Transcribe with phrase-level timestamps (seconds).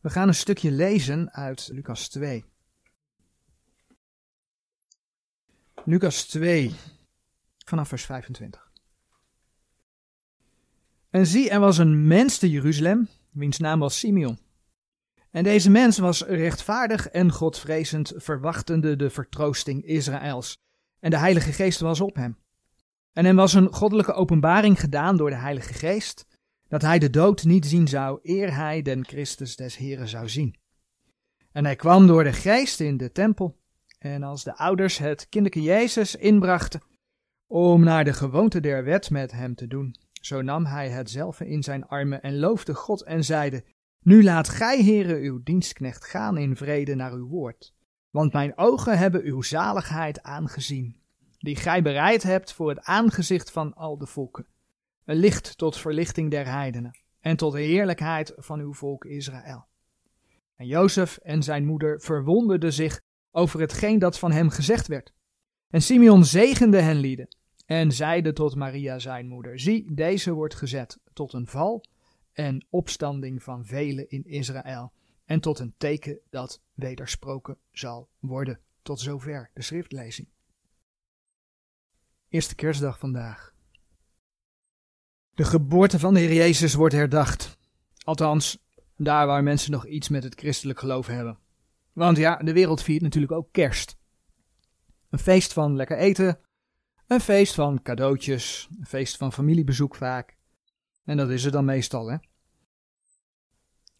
[0.00, 2.44] We gaan een stukje lezen uit Lucas 2.
[5.84, 6.74] Lucas 2,
[7.64, 8.70] vanaf vers 25.
[11.10, 14.38] En zie, er was een mens te Jeruzalem, wiens naam was Simeon.
[15.30, 20.58] En deze mens was rechtvaardig en godvrezend, verwachtende de vertroosting Israëls.
[21.00, 22.38] En de Heilige Geest was op hem.
[23.12, 26.26] En hem was een goddelijke openbaring gedaan door de Heilige Geest,
[26.68, 30.56] dat hij de dood niet zien zou, eer hij den Christus des Heren zou zien.
[31.52, 33.56] En hij kwam door de Geest in de tempel,
[33.98, 36.82] en als de ouders het kinderke Jezus inbrachten,
[37.46, 41.62] om naar de gewoonte der wet met hem te doen, zo nam hij hetzelfde in
[41.62, 43.64] zijn armen en loofde God en zeide,
[44.00, 47.74] Nu laat gij, heren, uw dienstknecht gaan in vrede naar uw woord,
[48.10, 51.00] want mijn ogen hebben uw zaligheid aangezien,
[51.38, 54.46] die gij bereid hebt voor het aangezicht van al de volken
[55.08, 59.66] een licht tot verlichting der heidenen en tot de heerlijkheid van uw volk Israël.
[60.56, 63.00] En Jozef en zijn moeder verwonderden zich
[63.30, 65.12] over hetgeen dat van hem gezegd werd.
[65.70, 67.28] En Simeon zegende hen lieden
[67.66, 71.84] en zeide tot Maria zijn moeder, zie, deze wordt gezet tot een val
[72.32, 74.92] en opstanding van velen in Israël
[75.24, 78.60] en tot een teken dat wedersproken zal worden.
[78.82, 80.28] Tot zover de schriftlezing.
[82.28, 83.56] Eerste kerstdag vandaag.
[85.38, 87.58] De geboorte van de Heer Jezus wordt herdacht.
[88.04, 88.58] Althans,
[88.96, 91.38] daar waar mensen nog iets met het christelijk geloof hebben.
[91.92, 93.96] Want ja, de wereld viert natuurlijk ook kerst.
[95.10, 96.40] Een feest van lekker eten,
[97.06, 100.36] een feest van cadeautjes, een feest van familiebezoek vaak.
[101.04, 102.16] En dat is er dan meestal, hè.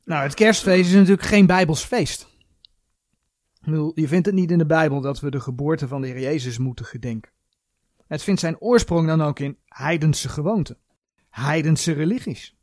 [0.04, 2.36] Nou, het kerstfeest is natuurlijk geen bijbels feest.
[3.94, 6.58] Je vindt het niet in de Bijbel dat we de geboorte van de Heer Jezus
[6.58, 7.32] moeten gedenken.
[8.06, 10.78] Het vindt zijn oorsprong dan ook in heidense gewoonten
[11.28, 12.56] heidense religies.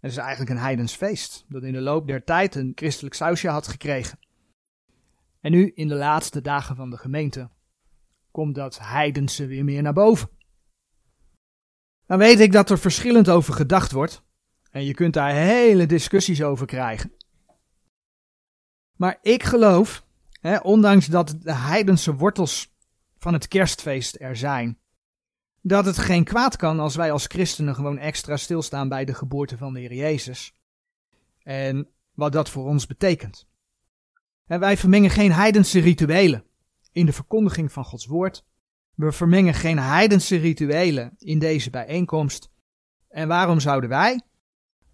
[0.00, 3.48] Het is eigenlijk een heidens feest, dat in de loop der tijd een christelijk sausje
[3.48, 4.18] had gekregen.
[5.40, 7.50] En nu, in de laatste dagen van de gemeente,
[8.30, 10.30] komt dat heidense weer meer naar boven.
[12.06, 14.22] Dan weet ik dat er verschillend over gedacht wordt,
[14.70, 17.12] en je kunt daar hele discussies over krijgen.
[18.96, 20.06] Maar ik geloof,
[20.40, 22.74] hè, ondanks dat de heidense wortels
[23.18, 24.78] van het kerstfeest er zijn,
[25.62, 29.56] dat het geen kwaad kan als wij als christenen gewoon extra stilstaan bij de geboorte
[29.56, 30.54] van de Heer Jezus.
[31.42, 33.48] En wat dat voor ons betekent.
[34.46, 36.44] En wij vermengen geen heidense rituelen
[36.92, 38.44] in de verkondiging van Gods woord.
[38.94, 42.50] We vermengen geen heidense rituelen in deze bijeenkomst.
[43.08, 44.20] En waarom zouden wij,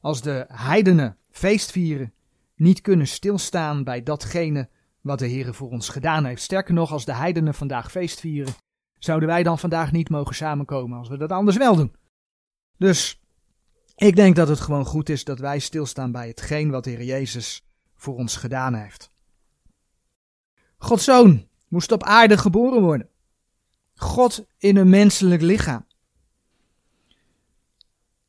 [0.01, 2.13] als de heidenen feest vieren,
[2.57, 4.69] niet kunnen stilstaan bij datgene
[5.01, 6.43] wat de Heer voor ons gedaan heeft?
[6.43, 8.55] Sterker nog, als de heidenen vandaag feest vieren,
[8.99, 11.95] zouden wij dan vandaag niet mogen samenkomen als we dat anders wel doen.
[12.77, 13.21] Dus
[13.95, 17.67] ik denk dat het gewoon goed is dat wij stilstaan bij hetgeen wat Heer Jezus
[17.97, 19.11] voor ons gedaan heeft.
[20.79, 23.09] Gods zoon moest op aarde geboren worden.
[23.95, 25.87] God in een menselijk lichaam.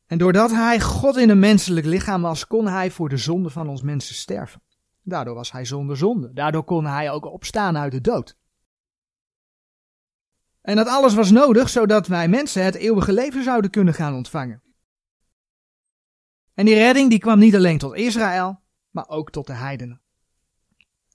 [0.06, 3.68] En doordat hij God in een menselijk lichaam was, kon hij voor de zonde van
[3.68, 4.62] ons mensen sterven.
[5.02, 6.32] Daardoor was hij zonder zonde.
[6.32, 8.36] Daardoor kon hij ook opstaan uit de dood.
[10.60, 14.62] En dat alles was nodig zodat wij mensen het eeuwige leven zouden kunnen gaan ontvangen.
[16.54, 18.60] En die redding die kwam niet alleen tot Israël,
[18.90, 20.00] maar ook tot de heidenen.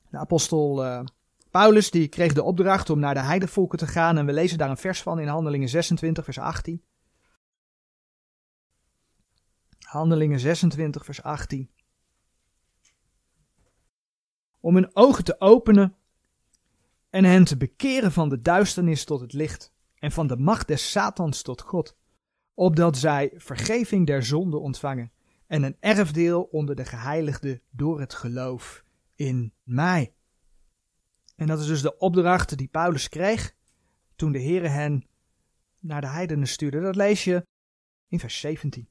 [0.09, 1.03] De apostel uh,
[1.51, 4.69] Paulus die kreeg de opdracht om naar de heidenvolken te gaan en we lezen daar
[4.69, 6.83] een vers van in Handelingen 26 vers 18.
[9.79, 11.69] Handelingen 26 vers 18.
[14.59, 15.95] Om hun ogen te openen
[17.15, 20.91] en hen te bekeren van de duisternis tot het licht en van de macht des
[20.91, 21.97] Satans tot God,
[22.53, 25.11] opdat zij vergeving der zonde ontvangen
[25.47, 28.83] en een erfdeel onder de geheiligden door het geloof
[29.15, 30.13] in mij.
[31.35, 33.55] En dat is dus de opdracht die Paulus kreeg
[34.15, 35.07] toen de Heere hen
[35.79, 36.81] naar de heidenen stuurde.
[36.81, 37.45] Dat lees je
[38.07, 38.89] in vers 17.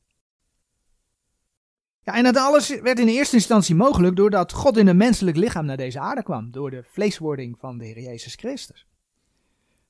[2.05, 5.65] Ja, en dat alles werd in eerste instantie mogelijk doordat God in een menselijk lichaam
[5.65, 8.87] naar deze aarde kwam, door de vleeswording van de Heer Jezus Christus.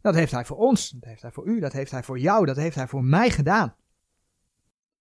[0.00, 2.46] Dat heeft Hij voor ons, dat heeft Hij voor u, dat heeft Hij voor jou,
[2.46, 3.74] dat heeft Hij voor mij gedaan.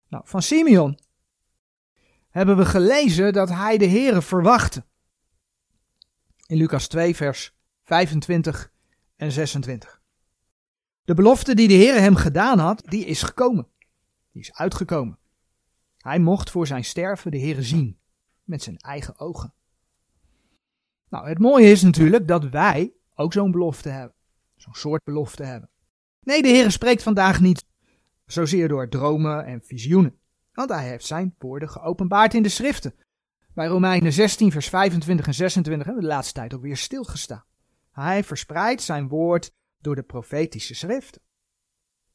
[0.07, 0.99] Nou, van Simeon
[2.29, 4.85] hebben we gelezen dat Hij de Heere verwachtte.
[6.45, 8.71] In Lucas 2, vers 25
[9.15, 10.01] en 26.
[11.03, 13.67] De belofte die de Heer hem gedaan had, die is gekomen.
[14.31, 15.17] Die is uitgekomen.
[16.03, 17.99] Hij mocht voor zijn sterven de Heer zien,
[18.43, 19.53] met zijn eigen ogen.
[21.09, 24.15] Nou, het mooie is natuurlijk dat wij ook zo'n belofte hebben.
[24.55, 25.69] Zo'n soort belofte hebben.
[26.19, 27.65] Nee, de Heer spreekt vandaag niet
[28.25, 30.19] zozeer door dromen en visioenen.
[30.53, 32.95] Want hij heeft zijn woorden geopenbaard in de schriften.
[33.53, 37.45] Bij Romeinen 16, vers 25 en 26 hebben we de laatste tijd ook weer stilgestaan.
[37.91, 41.21] Hij verspreidt zijn woord door de profetische schriften.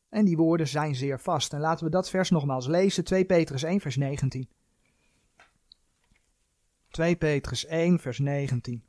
[0.08, 1.52] En die woorden zijn zeer vast.
[1.52, 4.49] En laten we dat vers nogmaals lezen, 2 Petrus 1, vers 19.
[6.90, 8.84] 2 Petrus 1, vers 19.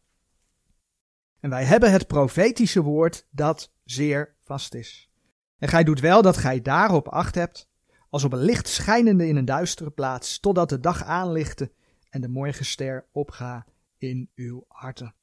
[1.40, 5.10] En wij hebben het profetische woord dat zeer vast is.
[5.58, 7.70] En gij doet wel dat gij daarop acht hebt,
[8.10, 11.72] als op een licht schijnende in een duistere plaats, totdat de dag aanlichte
[12.10, 13.66] en de morgenster opga
[13.98, 15.14] in uw harten.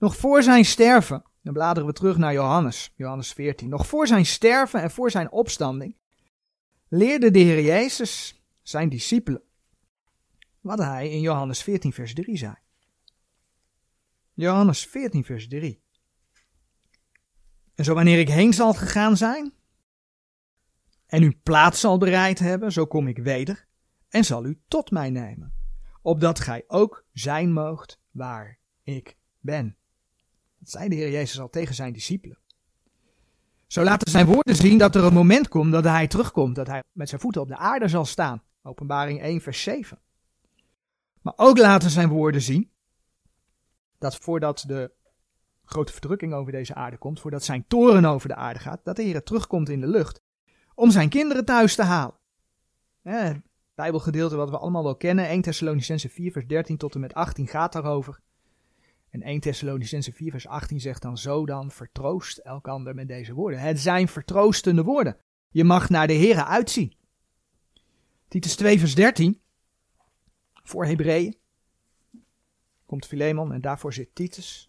[0.00, 3.68] Nog voor zijn sterven, dan bladeren we terug naar Johannes, Johannes 14.
[3.68, 5.96] Nog voor zijn sterven en voor zijn opstanding
[6.88, 9.42] leerde de Heer Jezus zijn discipelen
[10.60, 12.54] wat hij in Johannes 14, vers 3 zei.
[14.34, 15.82] Johannes 14, vers 3.
[17.74, 19.52] En zo wanneer ik heen zal gegaan zijn,
[21.06, 23.66] en u plaats zal bereid hebben, zo kom ik weder,
[24.08, 25.52] en zal u tot mij nemen,
[26.02, 29.78] opdat gij ook zijn moogt waar ik ben.
[30.60, 32.38] Dat zei de Heer Jezus al tegen zijn discipelen.
[33.66, 36.82] Zo laten zijn woorden zien dat er een moment komt dat hij terugkomt, dat hij
[36.92, 38.42] met zijn voeten op de aarde zal staan.
[38.62, 39.98] Openbaring 1, vers 7.
[41.22, 42.70] Maar ook laten zijn woorden zien
[43.98, 44.92] dat voordat de
[45.64, 49.02] grote verdrukking over deze aarde komt, voordat zijn toren over de aarde gaat, dat de
[49.02, 50.22] Heer terugkomt in de lucht
[50.74, 52.18] om zijn kinderen thuis te halen.
[53.74, 57.46] Bijbelgedeelte wat we allemaal wel kennen, 1 Thessalonicense 4 vers 13 tot en met 18
[57.46, 58.20] gaat daarover.
[59.10, 63.60] En 1 Thessalonicense 4 vers 18 zegt dan zo dan, vertroost elkander met deze woorden.
[63.60, 65.16] Het zijn vertroostende woorden.
[65.48, 66.96] Je mag naar de Here uitzien.
[68.28, 69.40] Titus 2 vers 13,
[70.62, 71.36] voor Hebreeën,
[72.86, 74.68] komt Filemon en daarvoor zit Titus.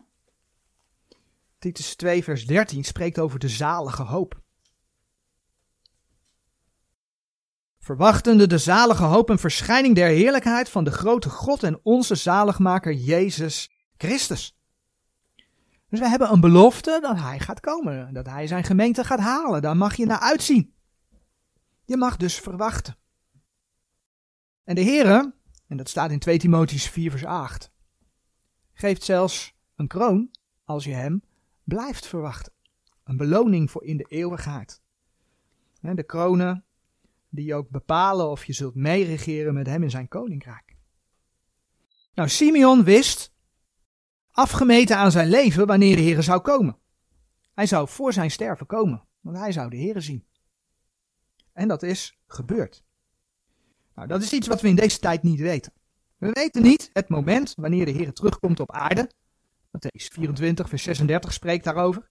[1.60, 4.42] Titus 2 vers 13 spreekt over de zalige hoop.
[7.80, 12.94] Verwachtende de zalige hoop en verschijning der heerlijkheid van de grote God en onze zaligmaker
[12.94, 14.56] Jezus Christus.
[15.90, 19.62] Dus we hebben een belofte dat hij gaat komen, dat hij zijn gemeente gaat halen.
[19.62, 20.74] Daar mag je naar uitzien.
[21.86, 22.98] Je mag dus verwachten.
[24.64, 25.34] En de Heere,
[25.68, 27.72] en dat staat in 2 Timotheus 4 vers 8,
[28.74, 30.32] geeft zelfs een kroon
[30.64, 31.24] als je hem
[31.64, 32.54] blijft verwachten.
[33.04, 34.82] Een beloning voor in de eeuwigheid.
[35.82, 36.66] De kronen
[37.30, 40.76] die ook bepalen of je zult meeregeren met hem in zijn koninkrijk.
[42.14, 43.32] Nou, Simeon wist
[44.42, 46.78] afgemeten aan zijn leven wanneer de Heer zou komen.
[47.54, 50.26] Hij zou voor zijn sterven komen, want hij zou de Heer zien.
[51.54, 52.84] En dat is gebeurd.
[53.96, 55.74] Nou, dat is iets wat we in deze tijd niet weten.
[56.18, 59.12] We weten niet het moment wanneer de Heer terugkomt op aarde.
[59.68, 62.10] Matthäus 24, vers 36 spreekt daarover.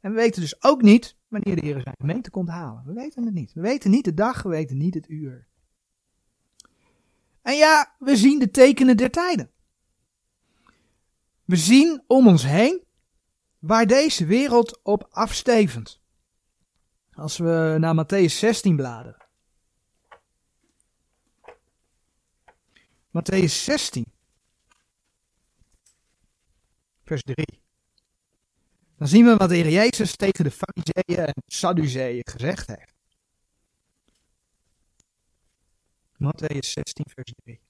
[0.00, 2.82] En we weten dus ook niet wanneer de Heer zijn gemeente komt halen.
[2.86, 3.52] We weten het niet.
[3.52, 5.48] We weten niet de dag, we weten niet het uur.
[7.42, 9.50] En ja, we zien de tekenen der tijden.
[11.46, 12.84] We zien om ons heen
[13.58, 16.00] waar deze wereld op afstevend.
[17.12, 19.24] Als we naar Matthäus 16 bladeren.
[23.10, 24.12] Matthäus 16,
[27.04, 27.62] vers 3.
[28.96, 32.94] Dan zien we wat de Heer Jezus tegen de Fariseeën en Sadduceeën gezegd heeft.
[36.18, 37.65] Matthäus 16, vers 3.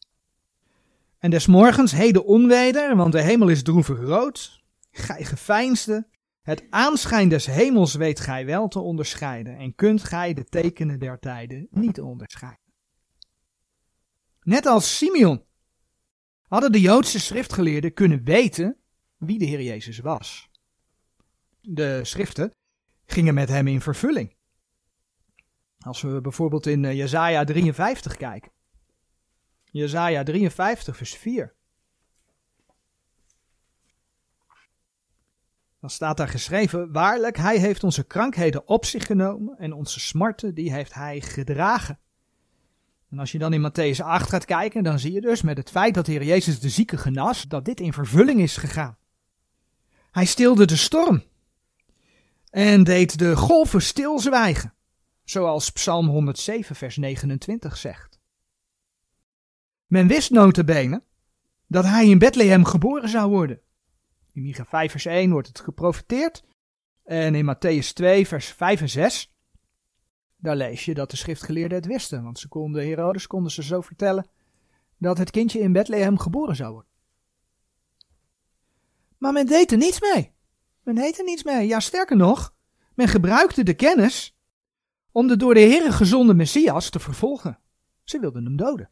[1.27, 4.65] En des morgens heden onweder, want de hemel is droevig rood.
[4.91, 6.09] Gij geveinsde,
[6.43, 11.19] het aanschijn des hemels weet gij wel te onderscheiden, en kunt gij de tekenen der
[11.19, 12.73] tijden niet onderscheiden.
[14.43, 15.45] Net als Simeon
[16.49, 18.77] hadden de Joodse schriftgeleerden kunnen weten
[19.17, 20.51] wie de Heer Jezus was.
[21.61, 22.51] De schriften
[23.07, 24.35] gingen met hem in vervulling.
[25.79, 28.55] Als we bijvoorbeeld in eh, Jesaja 53 kijken.
[29.77, 31.55] Jesaja 53 vers 4.
[35.81, 40.55] Dan staat daar geschreven, waarlijk, hij heeft onze krankheden op zich genomen en onze smarten,
[40.55, 41.99] die heeft hij gedragen.
[43.11, 45.71] En als je dan in Matthäus 8 gaat kijken, dan zie je dus met het
[45.71, 48.97] feit dat Heer Jezus de zieke genas, dat dit in vervulling is gegaan.
[50.11, 51.23] Hij stilde de storm
[52.51, 54.75] en deed de golven stilzwijgen,
[55.25, 58.16] zoals Psalm 107 vers 29 zegt.
[59.87, 61.03] Men wist notabene
[61.67, 63.61] dat hij in Bethlehem geboren zou worden.
[64.33, 66.45] In Micha 5 vers 1 wordt het geprofeteerd
[67.05, 69.35] en in Matthäus 2 vers 5 en 6
[70.37, 73.81] daar lees je dat de schriftgeleerden het wisten, want ze konden, Herodes konden ze zo
[73.81, 74.27] vertellen
[74.99, 76.91] dat het kindje in Bethlehem geboren zou worden.
[79.19, 80.33] Maar men deed er niets mee.
[80.83, 81.67] Men deed er niets mee.
[81.67, 82.55] Ja, sterker nog,
[82.95, 84.37] men gebruikte de kennis
[85.13, 87.59] om de door de Heer gezonde Messias te vervolgen.
[88.05, 88.91] Ze wilden hem doden.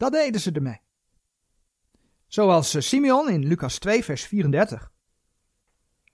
[0.00, 0.80] Dat deden ze ermee.
[2.26, 4.92] Zoals eh, Simeon in Lucas 2, vers 34.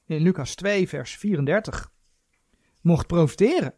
[0.05, 1.93] In Lucas 2, vers 34
[2.81, 3.75] mocht profiteren.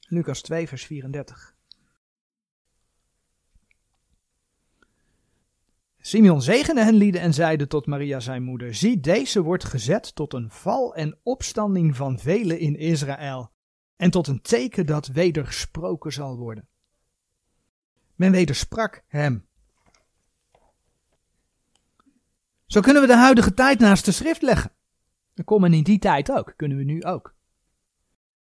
[0.00, 1.56] Lucas 2, vers 34.
[5.98, 10.32] Simeon zegende hen lieden en zeide tot Maria zijn moeder: Zie, deze wordt gezet tot
[10.32, 13.52] een val en opstanding van velen in Israël,
[13.96, 16.68] en tot een teken dat wedersproken zal worden.
[18.16, 19.46] Men wedersprak hem.
[22.66, 24.72] Zo kunnen we de huidige tijd naast de schrift leggen.
[25.34, 27.34] Dat kon men in die tijd ook, kunnen we nu ook.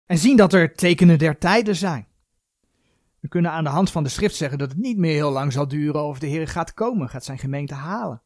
[0.06, 2.06] En zien dat er tekenen der tijden zijn.
[3.20, 5.52] We kunnen aan de hand van de schrift zeggen dat het niet meer heel lang
[5.52, 8.22] zal duren of de Heer gaat komen, gaat zijn gemeente halen.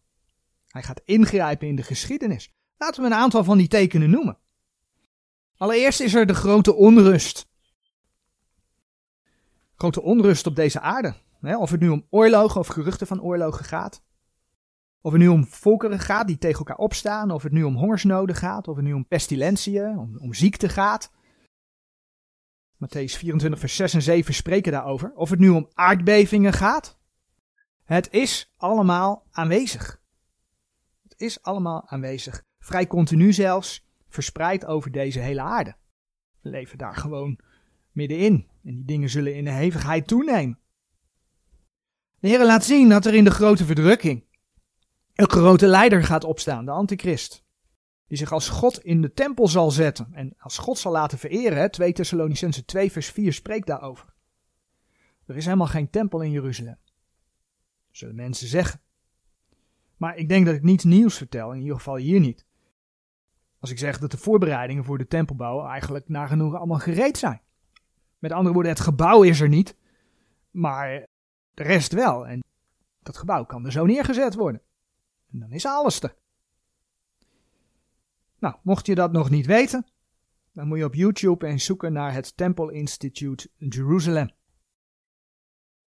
[0.69, 2.55] Hij gaat ingrijpen in de geschiedenis.
[2.77, 4.39] Laten we een aantal van die tekenen noemen.
[5.57, 7.47] Allereerst is er de grote onrust.
[9.77, 11.15] Grote onrust op deze aarde.
[11.43, 14.03] Of het nu om oorlogen of geruchten van oorlogen gaat.
[15.01, 17.31] Of het nu om volkeren gaat die tegen elkaar opstaan.
[17.31, 18.69] Of het nu om hongersnoden gaat.
[18.69, 21.13] Of het nu om pestilentieën, om, om ziekte gaat.
[22.75, 25.13] Matthäus 24, vers 6 en 7 spreken daarover.
[25.15, 26.99] Of het nu om aardbevingen gaat.
[27.85, 30.01] Het is allemaal aanwezig.
[31.03, 32.43] Het is allemaal aanwezig.
[32.59, 35.75] Vrij continu zelfs, verspreid over deze hele aarde.
[36.41, 37.39] We leven daar gewoon
[37.93, 38.49] middenin.
[38.65, 40.62] En die dingen zullen in de hevigheid toenemen.
[42.23, 44.25] De Heer laat zien dat er in de grote verdrukking
[45.15, 47.45] een grote leider gaat opstaan, de antichrist
[48.07, 51.71] die zich als God in de tempel zal zetten en als God zal laten vereren.
[51.71, 54.15] 2 Thessalonicense 2 vers 4 spreekt daarover.
[55.27, 56.79] Er is helemaal geen tempel in Jeruzalem.
[57.91, 58.81] Zullen mensen zeggen.
[59.97, 62.47] Maar ik denk dat ik niets nieuws vertel, in ieder geval hier niet.
[63.59, 67.41] Als ik zeg dat de voorbereidingen voor de tempelbouw eigenlijk nagenoeg allemaal gereed zijn.
[68.19, 69.77] Met andere woorden, het gebouw is er niet,
[70.51, 71.11] maar
[71.55, 72.27] de rest wel.
[72.27, 72.43] En
[73.03, 74.63] dat gebouw kan er zo neergezet worden.
[75.33, 76.15] En dan is alles er.
[78.39, 79.87] Nou, mocht je dat nog niet weten,
[80.53, 84.31] dan moet je op YouTube eens zoeken naar het Temple Institute Jerusalem.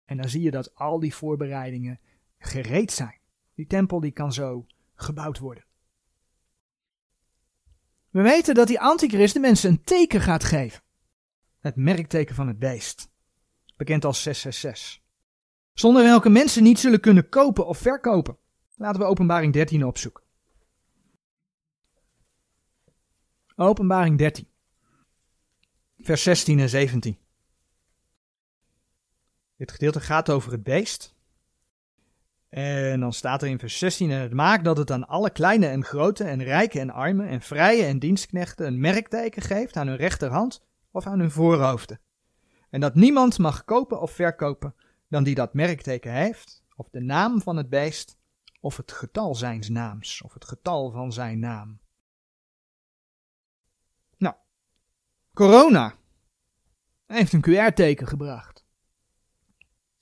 [0.05, 2.01] En dan zie je dat al die voorbereidingen
[2.39, 3.19] gereed zijn.
[3.55, 5.65] Die tempel die kan zo gebouwd worden.
[8.11, 10.83] We weten dat die antichrist de mensen een teken gaat geven.
[11.59, 13.09] Het merkteken van het beest.
[13.77, 15.04] Bekend als 666.
[15.75, 18.39] Zonder welke mensen niet zullen kunnen kopen of verkopen.
[18.77, 20.23] Laten we openbaring 13 opzoeken.
[23.57, 24.49] Openbaring 13,
[25.99, 27.19] vers 16 en 17.
[29.57, 31.15] Dit gedeelte gaat over het beest.
[32.49, 35.67] En dan staat er in vers 16: En het maakt dat het aan alle kleine
[35.67, 39.97] en grote en rijke en armen en vrije en dienstknechten een merkteken geeft aan hun
[39.97, 42.01] rechterhand of aan hun voorhoofden.
[42.71, 44.75] En dat niemand mag kopen of verkopen
[45.15, 48.19] dan die dat merkteken heeft, of de naam van het beest,
[48.61, 51.83] of het getal zijns naams, of het getal van zijn naam.
[55.35, 55.95] Corona
[57.07, 58.65] heeft een QR-teken gebracht.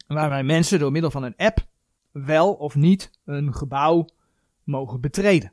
[0.07, 1.67] Waarbij mensen door middel van een app
[2.11, 4.07] wel of niet een gebouw
[4.65, 5.53] mogen betreden.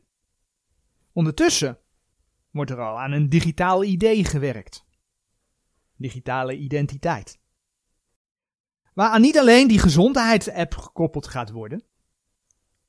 [1.12, 1.80] Ondertussen
[2.52, 4.86] wordt er al aan een digitaal idee gewerkt.
[5.96, 7.39] Digitale identiteit.
[8.94, 11.84] Waaraan niet alleen die gezondheidsapp gekoppeld gaat worden,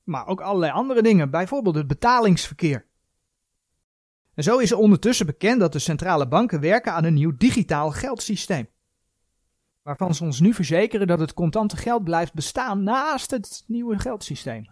[0.02, 2.88] maar ook allerlei andere dingen, bijvoorbeeld het betalingsverkeer.
[4.34, 7.90] En zo is er ondertussen bekend dat de centrale banken werken aan een nieuw digitaal
[7.90, 8.68] geldsysteem.
[9.82, 14.68] Waarvan ze ons nu verzekeren dat het contante geld blijft bestaan naast het nieuwe geldsysteem.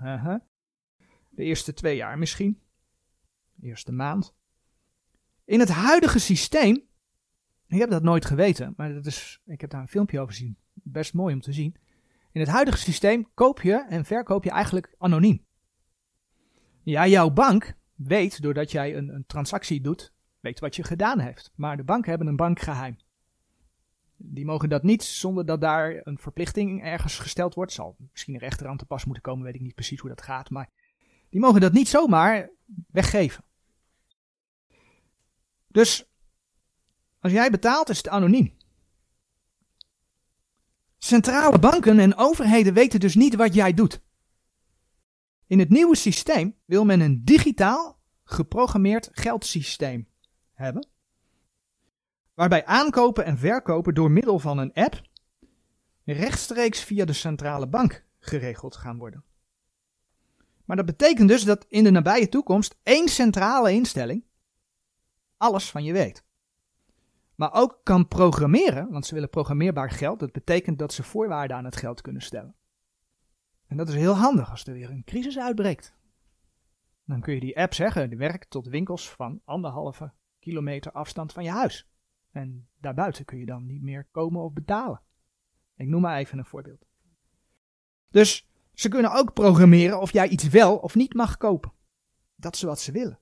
[1.31, 2.61] De eerste twee jaar misschien.
[3.55, 4.35] De eerste maand.
[5.45, 6.83] In het huidige systeem,
[7.67, 10.57] ik heb dat nooit geweten, maar dat is, ik heb daar een filmpje over gezien.
[10.93, 11.77] Best mooi om te zien.
[12.33, 15.47] In het huidige systeem koop je en verkoop je eigenlijk anoniem.
[16.83, 21.53] Ja, jouw bank weet, doordat jij een, een transactie doet, weet wat je gedaan heeft.
[21.55, 22.97] Maar de banken hebben een bankgeheim.
[24.17, 27.73] Die mogen dat niet zonder dat daar een verplichting ergens gesteld wordt.
[27.73, 30.23] Zal misschien een rechter aan te pas moeten komen, weet ik niet precies hoe dat
[30.23, 30.51] gaat.
[30.51, 30.71] Maar
[31.29, 32.51] die mogen dat niet zomaar
[32.91, 33.45] weggeven.
[35.67, 36.09] Dus
[37.19, 38.57] als jij betaalt, is het anoniem.
[40.99, 44.01] Centrale banken en overheden weten dus niet wat jij doet.
[45.47, 50.09] In het nieuwe systeem wil men een digitaal geprogrammeerd geldsysteem
[50.53, 50.89] hebben,
[52.35, 55.03] waarbij aankopen en verkopen door middel van een app
[56.05, 59.25] rechtstreeks via de centrale bank geregeld gaan worden.
[60.65, 64.25] Maar dat betekent dus dat in de nabije toekomst één centrale instelling
[65.37, 66.25] alles van je weet.
[67.39, 70.21] Maar ook kan programmeren, want ze willen programmeerbaar geld.
[70.21, 72.55] Dat betekent dat ze voorwaarden aan het geld kunnen stellen.
[73.67, 75.95] En dat is heel handig als er weer een crisis uitbreekt.
[77.05, 81.45] Dan kun je die app zeggen, die werkt tot winkels van anderhalve kilometer afstand van
[81.45, 81.89] je huis.
[82.31, 85.03] En daarbuiten kun je dan niet meer komen of betalen.
[85.75, 86.87] Ik noem maar even een voorbeeld.
[88.11, 91.73] Dus ze kunnen ook programmeren of jij iets wel of niet mag kopen.
[92.35, 93.21] Dat is wat ze willen.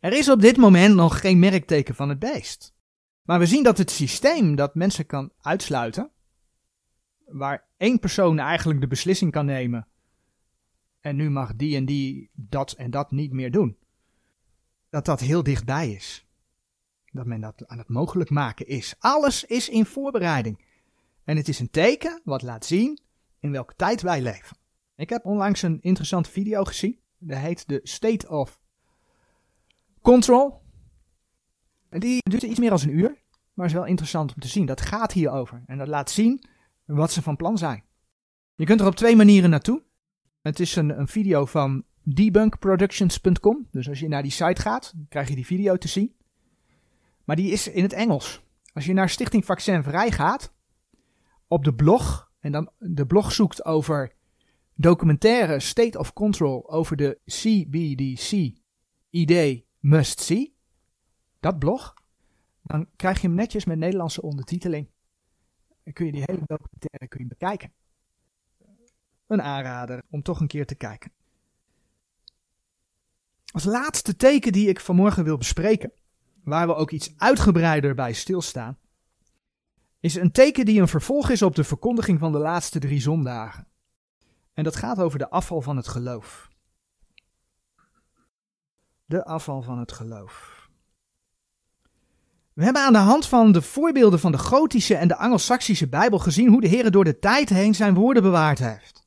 [0.00, 2.74] Er is op dit moment nog geen merkteken van het beest.
[3.22, 6.10] Maar we zien dat het systeem dat mensen kan uitsluiten,
[7.24, 9.88] waar één persoon eigenlijk de beslissing kan nemen,
[11.00, 13.76] en nu mag die en die dat en dat niet meer doen,
[14.90, 16.26] dat dat heel dichtbij is.
[17.12, 18.94] Dat men dat aan het mogelijk maken is.
[18.98, 20.64] Alles is in voorbereiding.
[21.24, 23.00] En het is een teken wat laat zien
[23.40, 24.56] in welke tijd wij leven.
[24.96, 27.00] Ik heb onlangs een interessante video gezien.
[27.18, 28.59] Dat heet de State of
[30.02, 30.60] Control.
[31.90, 33.18] Die duurt iets meer dan een uur.
[33.54, 34.66] Maar is wel interessant om te zien.
[34.66, 35.62] Dat gaat hierover.
[35.66, 36.44] En dat laat zien
[36.84, 37.84] wat ze van plan zijn.
[38.54, 39.82] Je kunt er op twee manieren naartoe.
[40.42, 43.68] Het is een, een video van debunkproductions.com.
[43.70, 46.14] Dus als je naar die site gaat, krijg je die video te zien.
[47.24, 48.42] Maar die is in het Engels.
[48.72, 50.52] Als je naar Stichting Vaccin Vrij gaat,
[51.48, 54.12] op de blog, en dan de blog zoekt over
[54.74, 58.52] documentaire State of Control over de CBDC
[59.10, 60.56] ID Must See,
[61.40, 61.94] dat blog,
[62.62, 64.88] dan krijg je hem netjes met Nederlandse ondertiteling.
[65.84, 67.72] Dan kun je die hele documentaire kun je bekijken.
[69.26, 71.12] Een aanrader om toch een keer te kijken.
[73.52, 75.92] Als laatste teken die ik vanmorgen wil bespreken,
[76.44, 78.78] waar we ook iets uitgebreider bij stilstaan,
[80.00, 83.66] is een teken die een vervolg is op de verkondiging van de laatste drie zondagen.
[84.52, 86.48] En dat gaat over de afval van het geloof.
[89.10, 90.68] De afval van het geloof.
[92.52, 96.18] We hebben aan de hand van de voorbeelden van de Gotische en de Angelsaksische Bijbel
[96.18, 99.06] gezien hoe de Heer door de tijd heen zijn woorden bewaard heeft.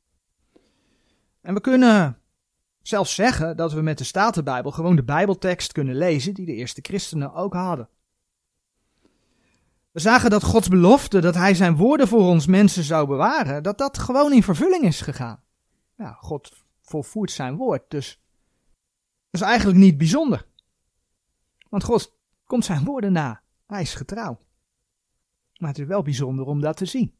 [1.40, 2.18] En we kunnen
[2.82, 6.80] zelfs zeggen dat we met de Statenbijbel gewoon de Bijbeltekst kunnen lezen die de eerste
[6.82, 7.88] christenen ook hadden.
[9.90, 13.78] We zagen dat Gods belofte dat hij zijn woorden voor ons mensen zou bewaren, dat
[13.78, 15.42] dat gewoon in vervulling is gegaan.
[16.16, 18.23] God volvoert zijn woord, dus
[19.34, 20.46] dat is eigenlijk niet bijzonder.
[21.68, 23.42] Want God komt zijn woorden na.
[23.66, 24.38] Hij is getrouw.
[25.56, 27.14] Maar het is wel bijzonder om dat te zien.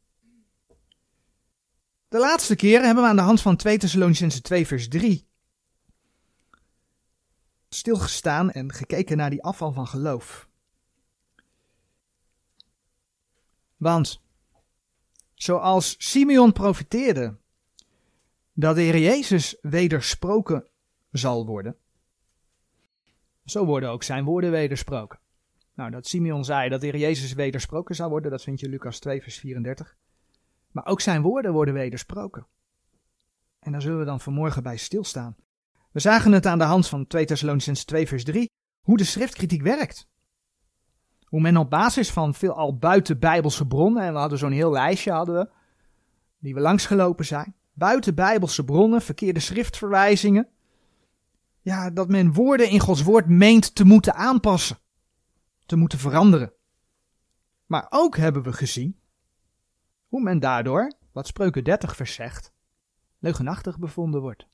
[2.07, 5.27] De laatste keer hebben we aan de hand van 2 Thessalonicense 2 vers 3
[7.69, 10.49] stilgestaan en gekeken naar die afval van geloof.
[13.77, 14.21] Want
[15.33, 17.37] zoals Simeon profeteerde
[18.53, 20.67] dat de Heer Jezus wedersproken
[21.11, 21.77] zal worden,
[23.45, 25.19] zo worden ook zijn woorden wedersproken.
[25.73, 28.99] Nou, dat Simeon zei dat de Heer Jezus wedersproken zou worden, dat vind je Lucas
[28.99, 29.95] 2, vers 34.
[30.71, 32.47] Maar ook zijn woorden worden wedersproken.
[33.59, 35.35] En daar zullen we dan vanmorgen bij stilstaan.
[35.91, 38.49] We zagen het aan de hand van 2 Thessalonians 2, vers 3,
[38.81, 40.07] hoe de schriftkritiek werkt.
[41.25, 44.71] Hoe men op basis van veel al buiten bijbelse bronnen, en we hadden zo'n heel
[44.71, 45.49] lijstje hadden we,
[46.39, 50.49] die we langsgelopen zijn, buiten bijbelse bronnen, verkeerde schriftverwijzingen,
[51.65, 54.77] ja, dat men woorden in Gods woord meent te moeten aanpassen,
[55.65, 56.53] te moeten veranderen.
[57.65, 58.99] Maar ook hebben we gezien
[60.07, 62.53] hoe men daardoor, wat Spreuken 30 vers zegt,
[63.19, 64.47] leugenachtig bevonden wordt.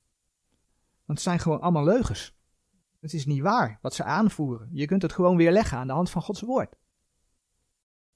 [1.05, 2.35] Want het zijn gewoon allemaal leugens.
[2.99, 4.69] Het is niet waar wat ze aanvoeren.
[4.71, 6.75] Je kunt het gewoon weer leggen aan de hand van Gods woord.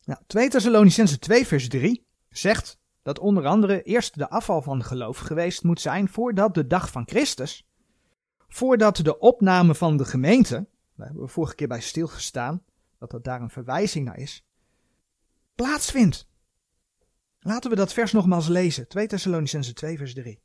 [0.04, 5.18] Nou, 2 Thessalonicense 2 vers 3 zegt dat onder andere eerst de afval van geloof
[5.18, 7.68] geweest moet zijn voordat de dag van Christus,
[8.56, 12.64] voordat de opname van de gemeente, daar hebben we vorige keer bij stilgestaan,
[13.00, 14.46] dat dat daar een verwijzing naar is,
[15.56, 16.28] plaatsvindt.
[17.40, 20.40] Laten we dat vers nogmaals lezen, 2 Thessalonicense 2 vers 3.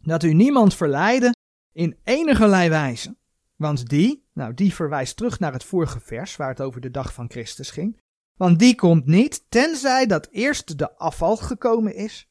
[0.00, 1.36] Dat u niemand verleiden
[1.72, 3.16] in enige wijze,
[3.56, 7.12] want die, nou die verwijst terug naar het vorige vers waar het over de dag
[7.12, 8.00] van Christus ging,
[8.36, 12.28] want die komt niet tenzij dat eerst de afval gekomen is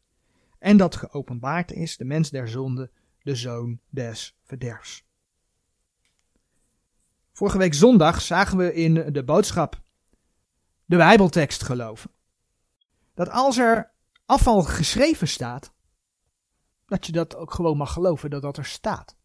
[0.60, 2.92] en dat geopenbaard is de mens der zonde,
[3.26, 5.06] de zoon des verderfs.
[7.32, 9.82] Vorige week zondag zagen we in de boodschap
[10.86, 12.12] de Bijbeltekst geloven.
[13.14, 13.92] Dat als er
[14.26, 15.74] afval geschreven staat,
[16.86, 19.16] dat je dat ook gewoon mag geloven dat dat er staat.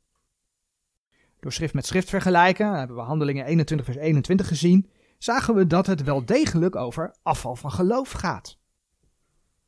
[1.41, 5.87] Door schrift met schrift vergelijken, hebben we handelingen 21 vers 21 gezien, zagen we dat
[5.87, 8.60] het wel degelijk over afval van geloof gaat.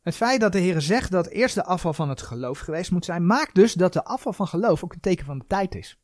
[0.03, 3.05] Het feit dat de Heer zegt dat eerst de afval van het geloof geweest moet
[3.05, 5.99] zijn, maakt dus dat de afval van geloof ook een teken van de tijd is.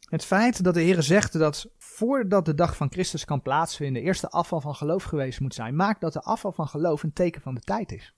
[0.00, 4.20] Het feit dat de Heer zegt dat voordat de dag van Christus kan plaatsvinden, eerst
[4.20, 7.40] de afval van geloof geweest moet zijn, maakt dat de afval van geloof een teken
[7.40, 8.14] van de tijd is.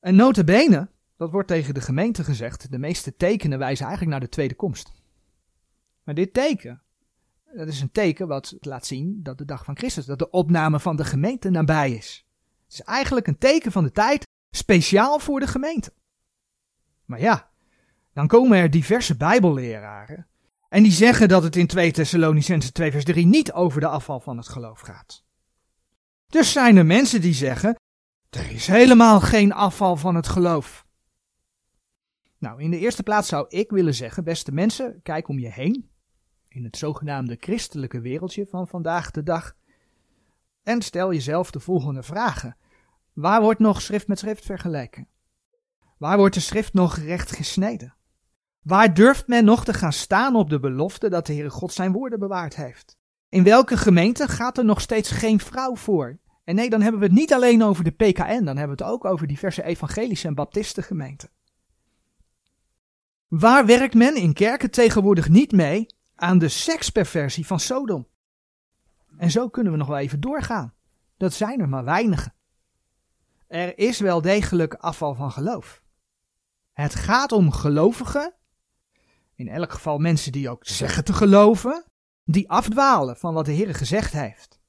[0.00, 4.34] En notabene, dat wordt tegen de gemeente gezegd, de meeste tekenen wijzen eigenlijk naar de
[4.34, 4.92] tweede komst.
[6.04, 6.82] Maar dit teken,
[7.54, 10.80] dat is een teken wat laat zien dat de dag van Christus, dat de opname
[10.80, 12.26] van de gemeente nabij is.
[12.64, 15.92] Het is eigenlijk een teken van de tijd, speciaal voor de gemeente.
[17.04, 17.50] Maar ja,
[18.12, 20.26] dan komen er diverse bijbelleraren
[20.68, 24.20] en die zeggen dat het in 2 Thessalonicense 2 vers 3 niet over de afval
[24.20, 25.24] van het geloof gaat.
[26.26, 27.74] Dus zijn er mensen die zeggen,
[28.30, 30.86] er is helemaal geen afval van het geloof.
[32.38, 35.89] Nou, in de eerste plaats zou ik willen zeggen, beste mensen, kijk om je heen,
[36.50, 39.56] in het zogenaamde christelijke wereldje van vandaag de dag,
[40.62, 42.56] en stel jezelf de volgende vragen.
[43.12, 45.08] Waar wordt nog schrift met schrift vergeleken?
[45.98, 47.94] Waar wordt de schrift nog recht gesneden?
[48.62, 51.92] Waar durft men nog te gaan staan op de belofte dat de Heere God zijn
[51.92, 52.98] woorden bewaard heeft?
[53.28, 56.18] In welke gemeente gaat er nog steeds geen vrouw voor?
[56.44, 58.92] En nee, dan hebben we het niet alleen over de PKN, dan hebben we het
[58.92, 61.30] ook over diverse evangelische en baptistengemeenten.
[63.28, 65.86] Waar werkt men in kerken tegenwoordig niet mee
[66.20, 68.08] aan de seksperversie van Sodom?
[69.16, 70.74] En zo kunnen we nog wel even doorgaan.
[71.16, 72.34] Dat zijn er maar weinigen.
[73.46, 75.82] Er is wel degelijk afval van geloof.
[76.72, 78.34] Het gaat om gelovigen
[79.34, 81.84] in elk geval mensen die ook zeggen te geloven,
[82.24, 84.60] die afdwalen van wat de Heer gezegd heeft.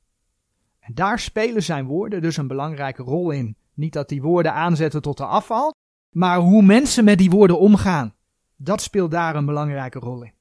[0.79, 3.57] En daar spelen zijn woorden dus een belangrijke rol in.
[3.73, 5.73] Niet dat die woorden aanzetten tot de afval,
[6.09, 8.15] maar hoe mensen met die woorden omgaan.
[8.55, 10.33] Dat speelt daar een belangrijke rol in.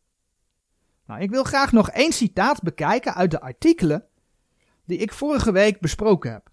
[1.11, 4.07] Nou, ik wil graag nog één citaat bekijken uit de artikelen
[4.85, 6.51] die ik vorige week besproken heb.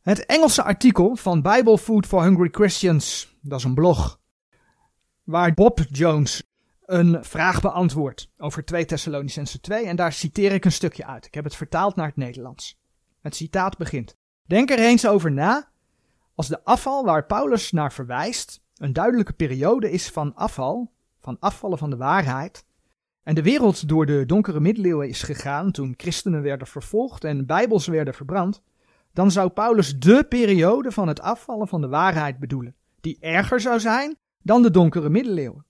[0.00, 4.20] Het Engelse artikel van Bible Food for Hungry Christians, dat is een blog
[5.24, 6.42] waar Bob Jones
[6.84, 11.26] een vraag beantwoordt over 2 Thessalonicense 2 en daar citeer ik een stukje uit.
[11.26, 12.80] Ik heb het vertaald naar het Nederlands.
[13.20, 14.16] Het citaat begint.
[14.46, 15.70] Denk er eens over na.
[16.34, 20.93] Als de afval waar Paulus naar verwijst een duidelijke periode is van afval,
[21.24, 22.64] van afvallen van de waarheid,
[23.22, 27.86] en de wereld door de donkere middeleeuwen is gegaan toen christenen werden vervolgd en bijbels
[27.86, 28.62] werden verbrand,
[29.12, 33.80] dan zou Paulus de periode van het afvallen van de waarheid bedoelen, die erger zou
[33.80, 35.66] zijn dan de donkere middeleeuwen.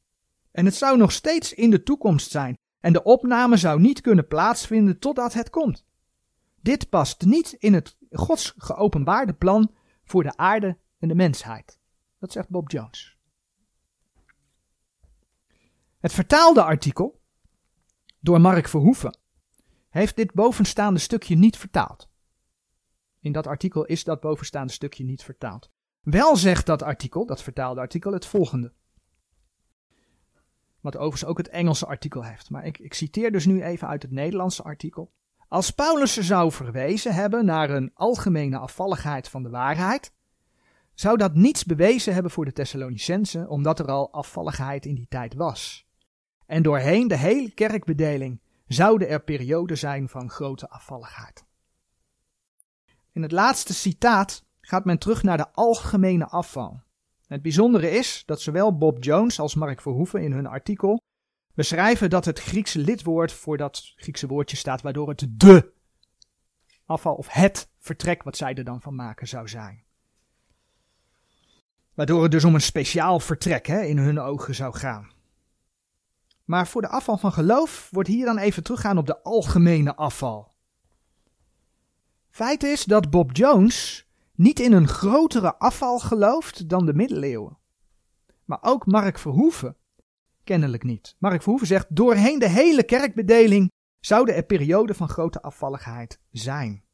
[0.51, 4.27] En het zou nog steeds in de toekomst zijn en de opname zou niet kunnen
[4.27, 5.85] plaatsvinden totdat het komt.
[6.61, 9.71] Dit past niet in het Gods geopenbaarde plan
[10.05, 11.79] voor de aarde en de mensheid.
[12.19, 13.14] Dat zegt Bob Jones.
[16.05, 17.21] Het vertaalde artikel
[18.21, 19.19] door Mark Verhoeven
[19.89, 22.09] heeft dit bovenstaande stukje niet vertaald.
[23.21, 25.71] In dat artikel is dat bovenstaande stukje niet vertaald.
[26.01, 28.73] Wel zegt dat artikel, dat vertaalde artikel, het volgende.
[30.81, 32.51] Wat overigens ook het Engelse artikel heeft.
[32.51, 35.13] Maar ik, ik citeer dus nu even uit het Nederlandse artikel.
[35.49, 40.13] Als Paulus zou verwezen hebben naar een algemene afvalligheid van de waarheid,
[40.95, 45.35] zou dat niets bewezen hebben voor de Thessalonicensen, omdat er al afvalligheid in die tijd
[45.35, 45.84] was.
[46.47, 51.45] En doorheen de hele kerkbedeling zouden er perioden zijn van grote afvalligheid.
[53.13, 56.83] In het laatste citaat gaat men terug naar de algemene afval.
[57.27, 61.03] Het bijzondere is dat zowel Bob Jones als Mark Verhoeven in hun artikel
[61.55, 65.73] beschrijven dat het Griekse lidwoord voor dat Griekse woordje staat, waardoor het de
[66.87, 69.85] afval of het vertrek wat zij er dan van maken zou zijn.
[71.95, 75.14] Waardoor het dus om een speciaal vertrek hè, in hun ogen zou gaan.
[76.45, 80.55] Maar voor de afval van geloof wordt hier dan even teruggaan op de algemene afval.
[82.29, 87.59] Feit is dat Bob Jones niet in een grotere afval gelooft dan de middeleeuwen.
[88.45, 89.77] Maar ook Mark Verhoeven
[90.45, 91.17] kennelijk niet.
[91.19, 96.85] Mark Verhoeven zegt: doorheen de hele kerkbedeling zouden er perioden van grote afvalligheid zijn.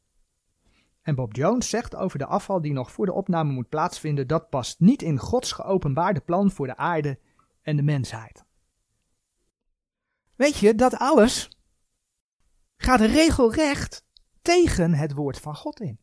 [1.01, 4.49] En Bob Jones zegt over de afval die nog voor de opname moet plaatsvinden: dat
[4.49, 7.19] past niet in Gods geopenbaarde plan voor de aarde
[7.61, 8.45] en de mensheid.
[10.41, 11.49] Weet je, dat alles
[12.77, 14.05] gaat regelrecht
[14.41, 15.99] tegen het woord van God in.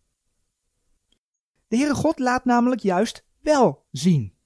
[1.68, 4.36] De Heere God laat namelijk juist wel zien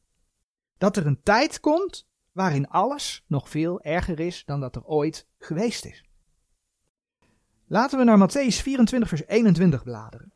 [0.79, 5.29] dat er een tijd komt waarin alles nog veel erger is dan dat er ooit
[5.39, 6.05] geweest is.
[7.67, 10.33] Laten we naar Matthäus 24, vers 21 bladeren.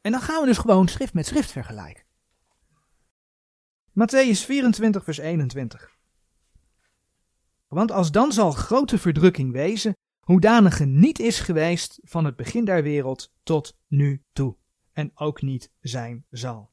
[0.00, 2.04] En dan gaan we dus gewoon schrift met schrift vergelijken.
[3.90, 5.92] Matthäus 24, vers 21.
[7.68, 12.82] Want als dan zal grote verdrukking wezen hoedanige niet is geweest van het begin der
[12.82, 14.56] wereld tot nu toe,
[14.92, 16.70] en ook niet zijn zal.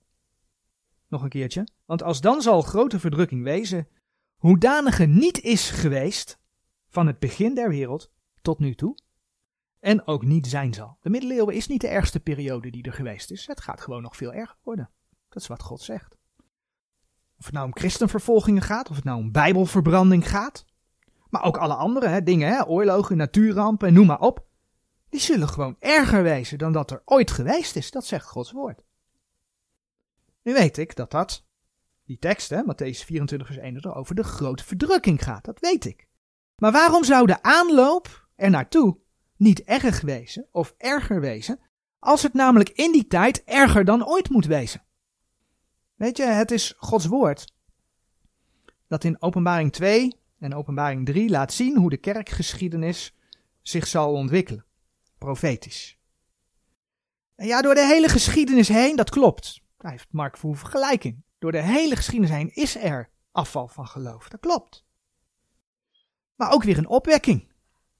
[1.07, 3.87] Nog een keertje, want als dan zal grote verdrukking wezen,
[4.35, 6.39] hoedanige niet is geweest
[6.89, 8.97] van het begin der wereld tot nu toe
[9.79, 10.97] en ook niet zijn zal.
[11.01, 13.47] De middeleeuwen is niet de ergste periode die er geweest is.
[13.47, 14.89] Het gaat gewoon nog veel erger worden.
[15.29, 16.17] Dat is wat God zegt.
[17.37, 20.65] Of het nou om christenvervolgingen gaat, of het nou om bijbelverbranding gaat,
[21.31, 24.45] maar ook alle andere hè, dingen, hè, oorlogen, natuurrampen, noem maar op,
[25.09, 27.91] die zullen gewoon erger wezen dan dat er ooit geweest is.
[27.91, 28.83] Dat zegt Gods woord.
[30.43, 31.45] Nu weet ik dat dat,
[32.05, 35.45] die tekst, hè, Matthäus 24 vers 31, over de grote verdrukking gaat.
[35.45, 36.07] Dat weet ik.
[36.55, 38.97] Maar waarom zou de aanloop er naartoe
[39.37, 41.59] niet erg wezen of erger wezen,
[41.99, 44.83] als het namelijk in die tijd erger dan ooit moet wezen?
[45.95, 47.53] Weet je, het is Gods woord
[48.87, 53.15] dat in Openbaring 2 en Openbaring 3 laat zien hoe de kerkgeschiedenis
[53.61, 54.65] zich zal ontwikkelen.
[55.17, 55.99] Profetisch.
[57.35, 59.61] En ja, door de hele geschiedenis heen, dat klopt.
[59.77, 61.23] Daar heeft Mark Verhoeven gelijk in.
[61.39, 64.29] Door de hele geschiedenis heen is er afval van geloof.
[64.29, 64.85] Dat klopt.
[66.35, 67.51] Maar ook weer een opwekking.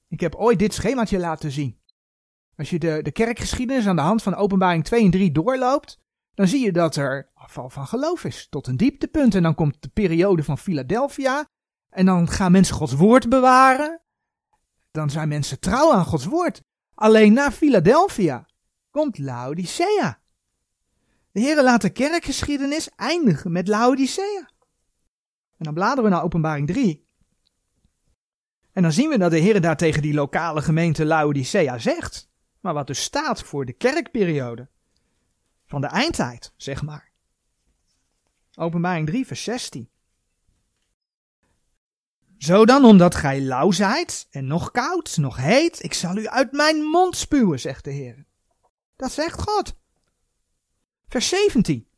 [0.08, 1.80] Ik heb ooit dit schemaatje laten zien.
[2.56, 5.98] Als je de, de kerkgeschiedenis aan de hand van openbaring 2 en 3 doorloopt,
[6.34, 8.48] dan zie je dat er afval van geloof is.
[8.48, 9.34] Tot een dieptepunt.
[9.34, 11.46] En dan komt de periode van Philadelphia.
[11.92, 14.00] En dan gaan mensen Gods woord bewaren.
[14.90, 16.62] Dan zijn mensen trouw aan Gods woord.
[16.94, 18.46] Alleen na Philadelphia
[18.90, 20.20] komt Laodicea.
[21.32, 24.50] De Heer laat de kerkgeschiedenis eindigen met Laodicea.
[25.56, 27.06] En dan bladeren we naar openbaring 3.
[28.72, 32.30] En dan zien we dat de Heer daar tegen die lokale gemeente Laodicea zegt.
[32.60, 34.68] Maar wat dus staat voor de kerkperiode.
[35.66, 37.10] Van de eindtijd, zeg maar.
[38.54, 39.91] Openbaring 3, vers 16.
[42.42, 46.52] Zo dan, omdat gij lauw zijt en nog koud, nog heet, ik zal u uit
[46.52, 48.24] mijn mond spuwen, zegt de Heer.
[48.96, 49.76] Dat zegt God.
[51.08, 51.88] Vers 17.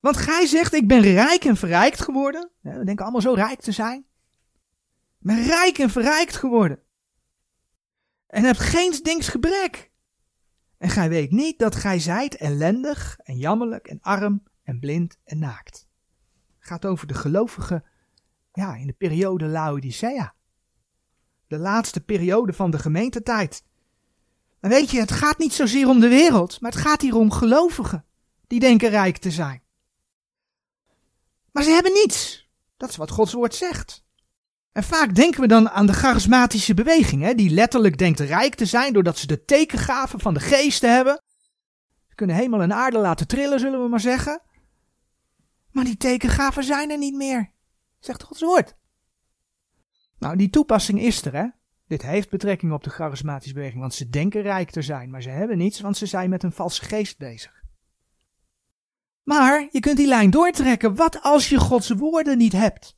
[0.00, 2.50] Want gij zegt, ik ben rijk en verrijkt geworden.
[2.60, 4.06] We denken allemaal zo rijk te zijn.
[5.18, 6.82] Ik ben rijk en verrijkt geworden.
[8.26, 9.90] En hebt geen dings gebrek.
[10.78, 15.38] En gij weet niet dat gij zijt ellendig en jammerlijk en arm en blind en
[15.38, 15.86] naakt.
[16.58, 17.84] Het gaat over de gelovigen
[18.56, 20.34] ja, in de periode Laodicea.
[21.46, 23.64] De laatste periode van de gemeentetijd.
[24.60, 27.30] En weet je, het gaat niet zozeer om de wereld, maar het gaat hier om
[27.30, 28.04] gelovigen
[28.46, 29.62] die denken rijk te zijn.
[31.52, 32.48] Maar ze hebben niets.
[32.76, 34.04] Dat is wat Gods woord zegt.
[34.72, 38.66] En vaak denken we dan aan de charismatische beweging, hè, die letterlijk denkt rijk te
[38.66, 41.22] zijn doordat ze de tekengaven van de geesten hebben.
[42.08, 44.42] Ze kunnen hemel en aarde laten trillen, zullen we maar zeggen.
[45.70, 47.50] Maar die tekengaven zijn er niet meer,
[48.06, 48.76] zegt Gods woord.
[50.18, 51.46] Nou, die toepassing is er, hè.
[51.86, 55.28] Dit heeft betrekking op de charismatische beweging, want ze denken rijk te zijn, maar ze
[55.28, 57.64] hebben niets, want ze zijn met een valse geest bezig.
[59.22, 60.94] Maar je kunt die lijn doortrekken.
[60.94, 62.96] Wat als je Gods woorden niet hebt?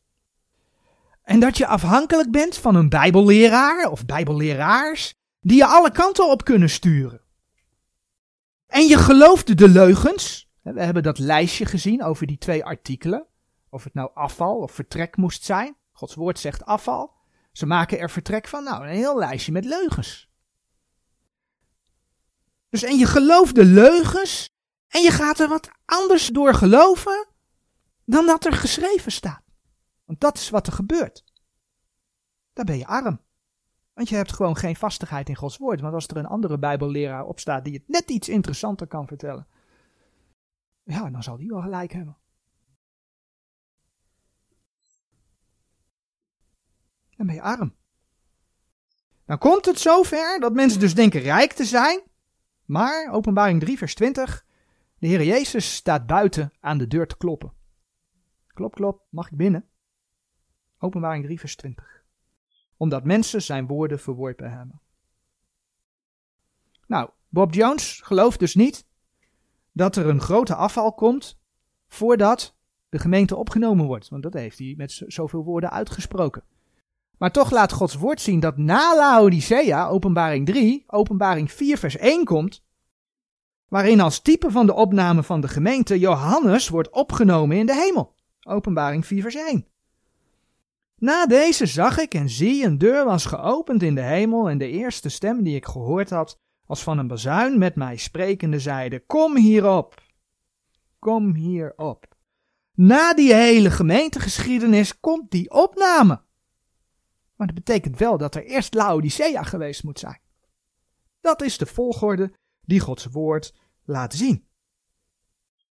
[1.23, 6.45] En dat je afhankelijk bent van een Bijbelleraar of Bijbelleraars die je alle kanten op
[6.45, 7.21] kunnen sturen.
[8.67, 10.49] En je gelooft de leugens.
[10.63, 13.27] We hebben dat lijstje gezien over die twee artikelen.
[13.71, 15.77] Of het nou afval of vertrek moest zijn.
[15.93, 17.17] Gods woord zegt afval.
[17.53, 18.65] Ze maken er vertrek van.
[18.65, 20.31] Nou, een heel lijstje met leugens.
[22.69, 24.51] Dus en je gelooft de leugens
[24.89, 27.29] en je gaat er wat anders door geloven
[28.05, 29.43] dan dat er geschreven staat.
[30.05, 31.25] Want dat is wat er gebeurt.
[32.53, 33.21] Dan ben je arm.
[33.95, 35.81] Want je hebt gewoon geen vastigheid in Gods woord.
[35.81, 39.47] Want als er een andere Bijbelleraar op staat die het net iets interessanter kan vertellen,
[40.83, 42.17] ja, dan zal die wel gelijk hebben.
[47.19, 47.75] Dan ben je arm.
[49.25, 52.01] Dan komt het zover dat mensen dus denken rijk te zijn.
[52.65, 54.45] Maar, openbaring 3, vers 20,
[54.99, 57.53] de Heer Jezus staat buiten aan de deur te kloppen.
[58.47, 59.69] Klop, klop, mag ik binnen?
[60.79, 62.05] Openbaring 3, vers 20.
[62.77, 64.81] Omdat mensen zijn woorden verworpen hebben.
[66.87, 68.87] Nou, Bob Jones gelooft dus niet
[69.73, 71.39] dat er een grote afval komt
[71.87, 72.57] voordat
[72.89, 74.09] de gemeente opgenomen wordt.
[74.09, 76.43] Want dat heeft hij met zoveel woorden uitgesproken.
[77.19, 82.25] Maar toch laat Gods woord zien dat na Laodicea, openbaring 3, openbaring 4 vers 1
[82.25, 82.65] komt,
[83.69, 88.15] waarin als type van de opname van de gemeente Johannes wordt opgenomen in de hemel.
[88.43, 89.67] Openbaring 4 vers 1.
[90.99, 94.69] Na deze zag ik en zie een deur was geopend in de hemel en de
[94.69, 99.37] eerste stem die ik gehoord had als van een bazuin met mij sprekende zeide, kom
[99.37, 100.03] hierop,
[100.99, 102.07] kom hierop.
[102.75, 106.21] Na die hele gemeentegeschiedenis komt die opname.
[107.39, 110.21] Maar dat betekent wel dat er eerst Laodicea geweest moet zijn.
[111.21, 114.49] Dat is de volgorde die Gods woord laat zien.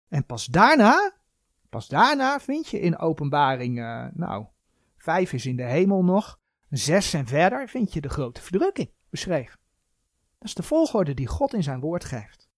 [0.09, 1.13] En pas daarna,
[1.69, 4.47] pas daarna vind je in openbaring, uh, nou,
[5.05, 6.41] Vijf is in de hemel nog.
[6.69, 9.59] Zes en verder vind je de grote verdrukking beschreven.
[10.39, 12.49] Dat is de volgorde die God in zijn woord geeft.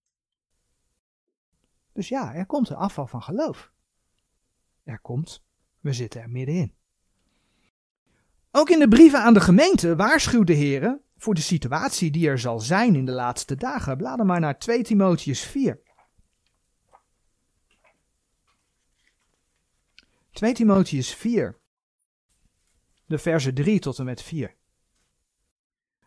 [1.93, 3.71] Dus ja, er komt een afval van geloof.
[4.83, 5.43] Er komt,
[5.79, 6.76] we zitten er middenin.
[8.57, 12.39] Ook in de brieven aan de gemeente waarschuwt de Heer voor de situatie die er
[12.39, 13.97] zal zijn in de laatste dagen.
[13.97, 15.79] Blader maar naar 2 Timotheus 4.
[20.31, 21.57] 2 Timotheus 4,
[23.05, 24.55] de versen 3 tot en met 4.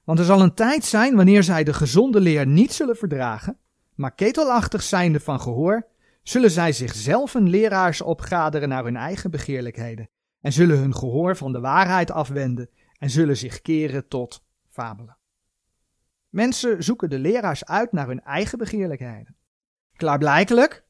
[0.04, 3.58] Want er zal een tijd zijn wanneer zij de gezonde leer niet zullen verdragen,
[3.94, 5.86] maar ketelachtig zijnde van gehoor,
[6.22, 11.52] zullen zij zichzelf een leraars opgaderen naar hun eigen begeerlijkheden, en zullen hun gehoor van
[11.52, 15.16] de waarheid afwenden, en zullen zich keren tot fabelen.
[16.28, 19.36] Mensen zoeken de leraars uit naar hun eigen begeerlijkheden.
[19.92, 20.84] Klaarblijkelijk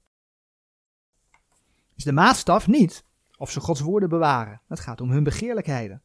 [1.96, 3.04] is de maatstaf niet
[3.36, 4.60] of ze Gods woorden bewaren.
[4.68, 6.02] Het gaat om hun begeerlijkheden.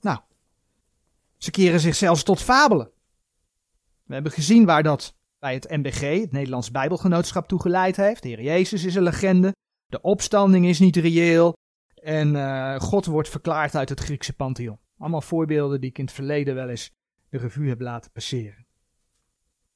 [0.00, 0.18] Nou,
[1.36, 2.90] ze keren zich zelfs tot fabelen.
[4.04, 8.22] We hebben gezien waar dat bij het NBG, het Nederlands Bijbelgenootschap, toe geleid heeft.
[8.22, 9.54] De Heer Jezus is een legende.
[9.86, 11.56] De opstanding is niet reëel.
[12.00, 14.78] En uh, God wordt verklaard uit het Griekse pantheon.
[14.98, 16.96] Allemaal voorbeelden die ik in het verleden wel eens
[17.28, 18.66] de revue heb laten passeren.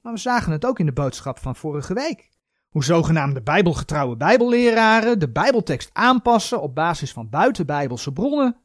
[0.00, 2.30] Maar we zagen het ook in de boodschap van vorige week.
[2.68, 8.56] Hoe zogenaamde bijbelgetrouwe bijbelleraren de bijbeltekst aanpassen op basis van buitenbijbelse bronnen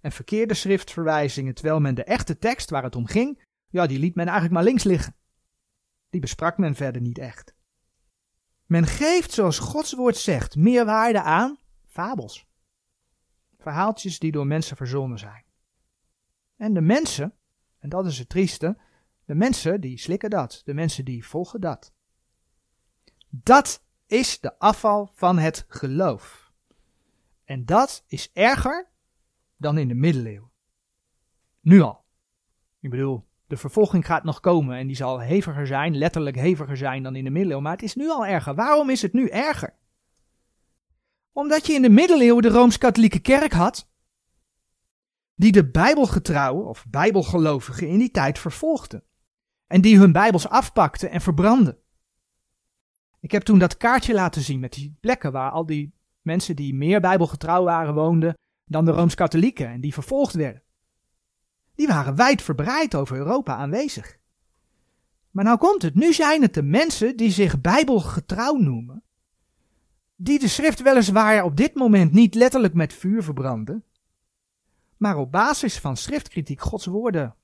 [0.00, 4.14] en verkeerde schriftverwijzingen, terwijl men de echte tekst waar het om ging, ja, die liet
[4.14, 5.14] men eigenlijk maar links liggen.
[6.10, 7.54] Die besprak men verder niet echt.
[8.66, 12.49] Men geeft, zoals Gods woord zegt, meer waarde aan fabels.
[13.60, 15.44] Verhaaltjes die door mensen verzonnen zijn.
[16.56, 17.34] En de mensen,
[17.78, 18.78] en dat is het trieste,
[19.24, 21.92] de mensen die slikken dat, de mensen die volgen dat.
[23.28, 26.52] Dat is de afval van het geloof.
[27.44, 28.88] En dat is erger
[29.56, 30.50] dan in de middeleeuwen.
[31.60, 32.04] Nu al.
[32.80, 37.02] Ik bedoel, de vervolging gaat nog komen en die zal heviger zijn, letterlijk heviger zijn
[37.02, 38.54] dan in de middeleeuwen, maar het is nu al erger.
[38.54, 39.74] Waarom is het nu erger?
[41.40, 43.90] Omdat je in de middeleeuwen de Rooms-Katholieke Kerk had,
[45.34, 49.04] die de Bijbelgetrouwen of Bijbelgelovigen in die tijd vervolgde.
[49.66, 51.78] En die hun Bijbels afpakte en verbrandde.
[53.20, 56.74] Ik heb toen dat kaartje laten zien met die plekken waar al die mensen die
[56.74, 60.62] meer Bijbelgetrouw waren woonden dan de Rooms-Katholieken en die vervolgd werden.
[61.74, 64.18] Die waren wijdverbreid over Europa aanwezig.
[65.30, 69.04] Maar nou komt het, nu zijn het de mensen die zich Bijbelgetrouw noemen,
[70.22, 73.84] die de schrift weliswaar op dit moment niet letterlijk met vuur verbranden,
[74.96, 77.34] maar op basis van schriftkritiek Gods woorden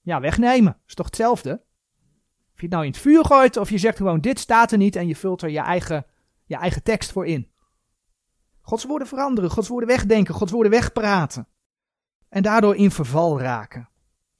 [0.00, 0.80] ja, wegnemen.
[0.86, 1.62] Is toch hetzelfde?
[2.52, 4.78] Of je het nou in het vuur gooit of je zegt gewoon dit staat er
[4.78, 6.06] niet en je vult er je eigen,
[6.44, 7.50] je eigen tekst voor in.
[8.60, 11.48] Gods woorden veranderen, Gods woorden wegdenken, Gods woorden wegpraten.
[12.28, 13.88] En daardoor in verval raken.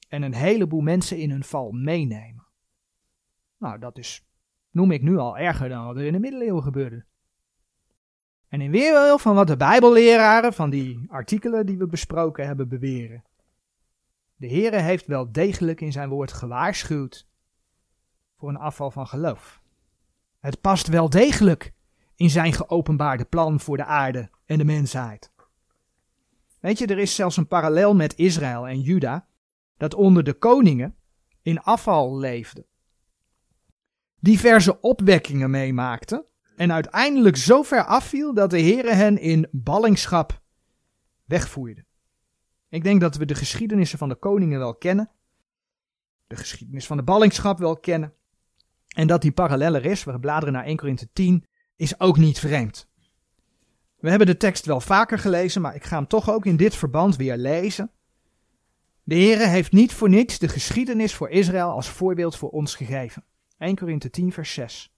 [0.07, 2.47] En een heleboel mensen in hun val meenemen.
[3.57, 4.25] Nou, dat is,
[4.71, 7.05] noem ik nu al erger dan wat er in de middeleeuwen gebeurde.
[8.51, 13.23] En in weerwil van wat de Bijbelleraren van die artikelen die we besproken hebben beweren.
[14.35, 17.27] De Heere heeft wel degelijk in zijn woord gewaarschuwd
[18.37, 19.61] voor een afval van geloof.
[20.39, 21.73] Het past wel degelijk
[22.15, 25.31] in zijn geopenbaarde plan voor de aarde en de mensheid.
[26.59, 29.27] Weet je, er is zelfs een parallel met Israël en Juda,
[29.77, 30.95] dat onder de koningen
[31.41, 32.65] in afval leefde.
[34.19, 36.25] Diverse opwekkingen meemaakten
[36.61, 40.41] en uiteindelijk zo ver afviel dat de Heere hen in ballingschap
[41.25, 41.85] wegvoerde.
[42.69, 45.09] Ik denk dat we de geschiedenissen van de koningen wel kennen,
[46.27, 48.13] de geschiedenis van de ballingschap wel kennen,
[48.87, 51.45] en dat die parallel er is, we bladeren naar 1 Korinthe 10,
[51.75, 52.87] is ook niet vreemd.
[53.99, 56.75] We hebben de tekst wel vaker gelezen, maar ik ga hem toch ook in dit
[56.75, 57.91] verband weer lezen.
[59.03, 63.25] De Heere heeft niet voor niets de geschiedenis voor Israël als voorbeeld voor ons gegeven.
[63.57, 64.91] 1 Korinthe 10 vers 6.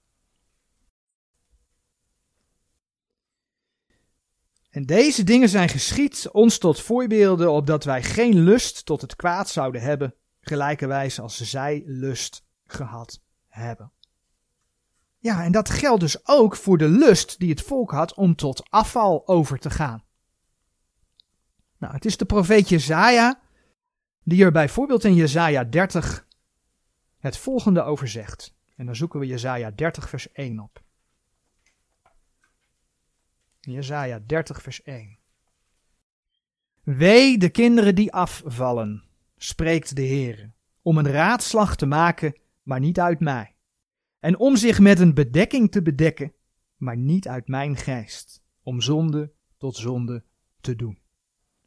[4.74, 9.48] En deze dingen zijn geschied ons tot voorbeelden, opdat wij geen lust tot het kwaad
[9.48, 13.92] zouden hebben, gelijkerwijs als zij lust gehad hebben.
[15.18, 18.70] Ja, en dat geldt dus ook voor de lust die het volk had om tot
[18.70, 20.04] afval over te gaan.
[21.78, 23.40] Nou, het is de profeet Jezaja
[24.22, 26.26] die er bijvoorbeeld in Jezaja 30
[27.18, 28.54] het volgende over zegt.
[28.76, 30.83] En dan zoeken we Jezaja 30 vers 1 op.
[33.72, 35.18] Jezaja 30 vers 1.
[36.82, 39.04] Wee de kinderen die afvallen,
[39.36, 40.52] spreekt de Heer,
[40.82, 43.54] om een raadslag te maken, maar niet uit mij.
[44.18, 46.32] En om zich met een bedekking te bedekken,
[46.76, 50.24] maar niet uit mijn geest, om zonde tot zonde
[50.60, 50.98] te doen.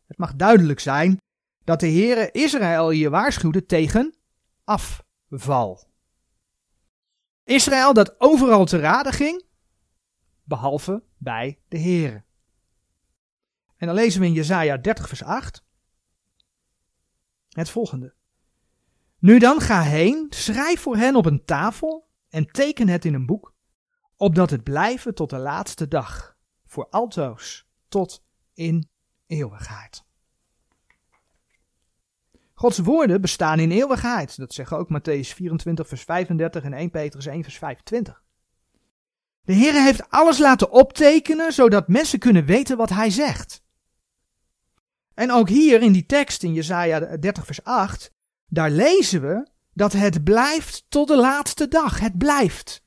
[0.08, 1.18] Het mag duidelijk zijn
[1.64, 4.16] dat de Heere Israël hier waarschuwde tegen
[4.64, 5.88] afval.
[7.44, 9.44] Israël dat overal te raden ging,
[10.48, 12.24] behalve bij de Heere.
[13.78, 15.66] En dan lezen we in Jesaja 30 vers 8
[17.50, 18.14] het volgende.
[19.20, 23.26] Nu dan ga heen, schrijf voor hen op een tafel en teken het in een
[23.26, 23.54] boek,
[24.16, 28.90] opdat het blijven tot de laatste dag, voor altoos, tot in
[29.28, 30.06] eeuwigheid.
[32.54, 34.38] Gods woorden bestaan in eeuwigheid.
[34.38, 38.24] Dat zeggen ook Matthäus 24, vers 35 en 1 Petrus 1, vers 25.
[39.48, 43.64] De Heer heeft alles laten optekenen, zodat mensen kunnen weten wat Hij zegt.
[45.14, 48.12] En ook hier in die tekst in Jesaja 30, vers 8,
[48.48, 52.00] daar lezen we dat het blijft tot de laatste dag.
[52.00, 52.84] Het blijft.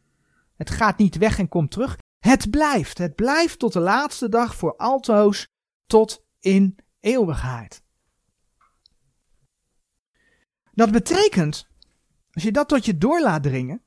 [0.57, 1.99] Het gaat niet weg en komt terug.
[2.19, 2.99] Het blijft.
[2.99, 5.49] Het blijft tot de laatste dag voor altoos
[5.87, 7.83] tot in eeuwigheid.
[10.73, 11.69] Dat betekent,
[12.33, 13.83] als je dat tot je door laat dringen,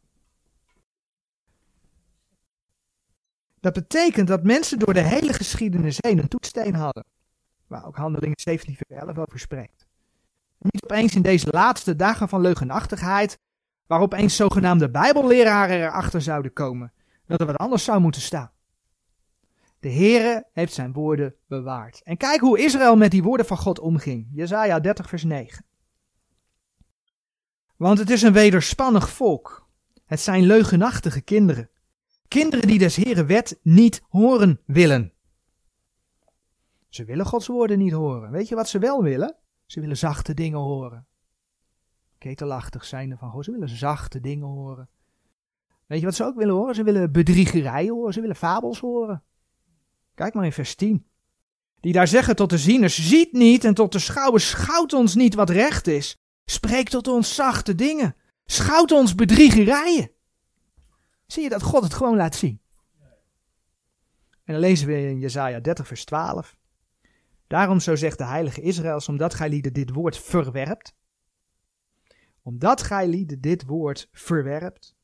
[3.64, 7.06] dat betekent dat mensen door de hele geschiedenis heen een toetsteen hadden.
[7.68, 9.88] Waar ook Handelingen 17 vers 11 over spreekt.
[10.58, 13.40] Niet opeens in deze laatste dagen van leugenachtigheid,
[13.88, 16.94] waar opeens zogenaamde bijbelleraren erachter zouden komen,
[17.26, 18.52] dat er wat anders zou moeten staan.
[19.80, 22.02] De Heere heeft zijn woorden bewaard.
[22.04, 24.28] En kijk hoe Israël met die woorden van God omging.
[24.32, 25.66] Jezaja 30 vers 9.
[27.76, 29.68] Want het is een wederspannig volk.
[30.06, 31.70] Het zijn leugenachtige kinderen.
[32.34, 35.14] Kinderen die des Heeren wet niet horen willen.
[36.90, 38.32] Ze willen Gods woorden niet horen.
[38.32, 39.36] Weet je wat ze wel willen?
[39.66, 41.06] Ze willen zachte dingen horen.
[42.18, 43.46] Ketelachtig zijn van God.
[43.46, 44.90] Ze willen zachte dingen horen.
[45.88, 46.76] Weet je wat ze ook willen horen?
[46.76, 48.14] Ze willen bedriegerijen horen.
[48.14, 49.24] Ze willen fabels horen.
[50.16, 51.06] Kijk maar in vers 10.
[51.80, 55.36] Die daar zeggen tot de zieners, ziet niet en tot de schouwen, schouwt ons niet
[55.36, 56.18] wat recht is.
[56.46, 58.16] Spreek tot ons zachte dingen.
[58.46, 60.12] Schout ons bedriegerijen.
[61.34, 62.62] Zie je dat God het gewoon laat zien?
[64.44, 66.58] En dan lezen we in Jesaja 30 vers 12.
[67.48, 70.96] Daarom zo zegt de heilige Israëls, omdat gij lieden dit woord verwerpt.
[72.42, 74.96] Omdat gij lieden dit woord verwerpt.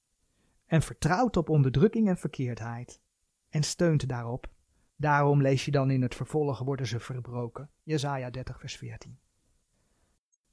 [0.66, 3.02] En vertrouwt op onderdrukking en verkeerdheid.
[3.50, 4.52] En steunt daarop.
[4.96, 7.70] Daarom lees je dan in het vervolg worden ze verbroken.
[7.84, 9.20] Jesaja 30 vers 14.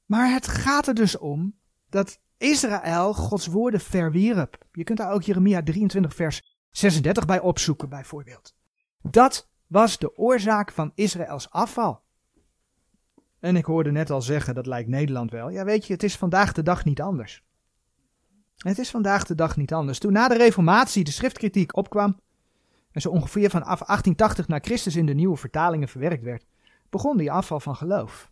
[0.05, 1.59] Maar het gaat er dus om
[1.89, 4.65] dat Israël Gods woorden verwierp.
[4.71, 8.55] Je kunt daar ook Jeremia 23 vers 36 bij opzoeken bijvoorbeeld.
[9.01, 12.01] Dat was de oorzaak van Israëls afval.
[13.39, 15.49] En ik hoorde net al zeggen, dat lijkt Nederland wel.
[15.49, 17.43] Ja, weet je, het is vandaag de dag niet anders.
[18.57, 19.99] Het is vandaag de dag niet anders.
[19.99, 22.19] Toen na de Reformatie de schriftkritiek opkwam,
[22.91, 26.45] en zo ongeveer vanaf 1880 na Christus in de nieuwe vertalingen verwerkt werd,
[26.89, 28.31] begon die afval van geloof.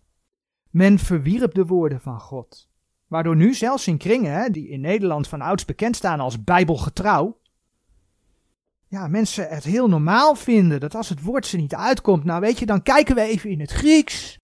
[0.69, 2.69] Men verwierp de woorden van God.
[3.07, 7.39] Waardoor nu zelfs in kringen, hè, die in Nederland van ouds bekend staan als bijbelgetrouw,
[8.87, 12.59] ja, mensen het heel normaal vinden dat als het woord ze niet uitkomt, nou weet
[12.59, 14.39] je, dan kijken we even in het Grieks,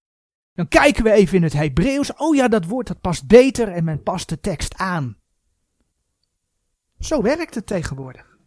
[0.54, 3.84] dan kijken we even in het Hebreeuws, oh ja, dat woord dat past beter en
[3.84, 5.18] men past de tekst aan.
[7.00, 8.38] Zo werkt het tegenwoordig.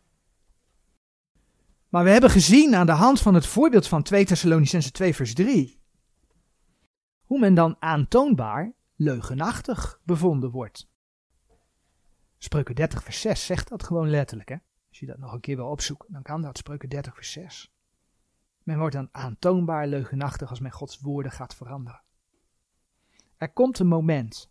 [1.88, 5.34] Maar we hebben gezien aan de hand van het voorbeeld van 2 Thessalonicense 2 vers
[5.34, 5.80] 3,
[7.24, 10.88] hoe men dan aantoonbaar leugenachtig bevonden wordt.
[12.38, 14.48] Spreuken 30 vers 6 zegt dat gewoon letterlijk.
[14.48, 14.56] Hè?
[14.88, 16.58] Als je dat nog een keer wil opzoeken, dan kan dat.
[16.58, 17.72] Spreuken 30 vers 6.
[18.62, 22.02] Men wordt dan aantoonbaar leugenachtig als men Gods woorden gaat veranderen.
[23.36, 24.50] Er komt een moment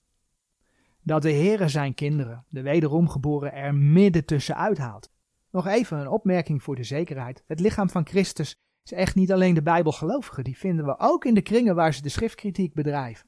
[1.02, 5.12] dat de Heere zijn kinderen, de wederomgeboren, er midden tussenuit haalt.
[5.50, 7.44] Nog even een opmerking voor de zekerheid.
[7.48, 10.44] Het lichaam van Christus is echt niet alleen de Bijbelgelovigen.
[10.44, 13.28] Die vinden we ook in de kringen waar ze de schriftkritiek bedrijven.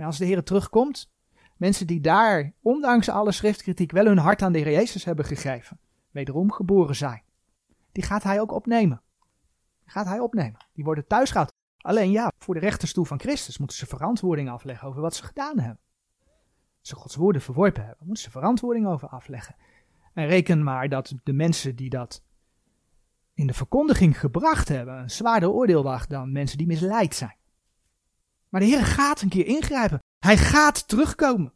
[0.00, 1.10] En als de Heer terugkomt,
[1.56, 5.78] mensen die daar, ondanks alle schriftkritiek, wel hun hart aan de Heer Jezus hebben gegeven,
[6.10, 7.22] wederom geboren zijn,
[7.92, 9.02] die gaat hij ook opnemen.
[9.82, 10.66] Die gaat hij opnemen.
[10.72, 11.52] Die worden thuis gehad.
[11.78, 15.58] Alleen ja, voor de rechterstoel van Christus moeten ze verantwoording afleggen over wat ze gedaan
[15.58, 15.80] hebben.
[16.80, 19.56] Ze Gods woorden verworpen hebben, moeten ze verantwoording over afleggen.
[20.12, 22.22] En reken maar dat de mensen die dat
[23.34, 27.38] in de verkondiging gebracht hebben, een zwaarder oordeel wacht dan mensen die misleid zijn.
[28.50, 30.02] Maar de Heer gaat een keer ingrijpen.
[30.18, 31.52] Hij gaat terugkomen.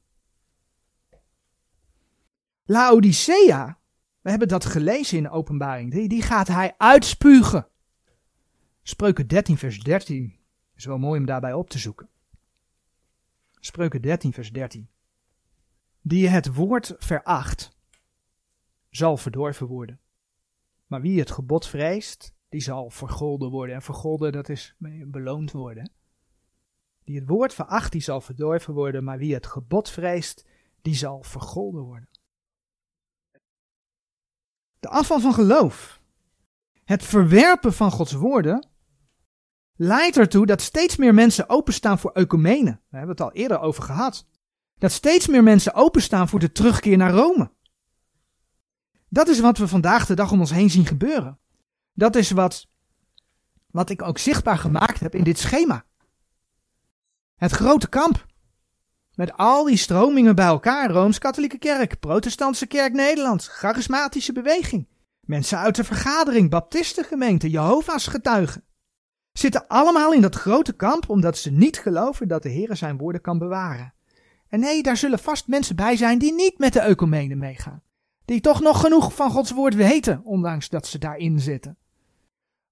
[2.65, 3.79] Laodicea,
[4.21, 7.69] we hebben dat gelezen in de openbaring, die, die gaat hij uitspugen.
[8.83, 10.39] Spreuken 13 vers 13
[10.75, 12.09] is wel mooi om daarbij op te zoeken.
[13.61, 14.89] Spreuken 13 vers 13.
[16.01, 17.77] Die het woord veracht,
[18.91, 20.01] zal verdorven worden.
[20.87, 23.75] Maar wie het gebod vreest, die zal vergolden worden.
[23.75, 24.77] En vergolden, dat is
[25.07, 25.93] beloond worden.
[27.05, 30.45] Die het woord veracht, die zal verdorven worden, maar wie het gebod vreest,
[30.83, 32.09] die zal vergolden worden.
[34.81, 36.01] De afval van geloof,
[36.85, 38.69] het verwerpen van Gods woorden,
[39.77, 42.81] leidt ertoe dat steeds meer mensen openstaan voor ecumenen.
[42.89, 44.27] We hebben het al eerder over gehad.
[44.79, 47.53] Dat steeds meer mensen openstaan voor de terugkeer naar Rome.
[49.09, 51.39] Dat is wat we vandaag de dag om ons heen zien gebeuren.
[51.93, 52.69] Dat is wat,
[53.71, 55.85] wat ik ook zichtbaar gemaakt heb in dit schema.
[57.35, 58.27] Het grote kamp.
[59.15, 64.89] Met al die stromingen bij elkaar: Rooms-Katholieke Kerk, Protestantse Kerk Nederland, Charismatische Beweging,
[65.21, 68.65] mensen uit de vergadering, Baptistengemeente, Jehovah's getuigen.
[69.33, 73.21] Zitten allemaal in dat grote kamp omdat ze niet geloven dat de Heer zijn woorden
[73.21, 73.95] kan bewaren.
[74.49, 77.83] En nee, daar zullen vast mensen bij zijn die niet met de ecumenen meegaan.
[78.25, 81.79] Die toch nog genoeg van Gods woord weten, ondanks dat ze daarin zitten.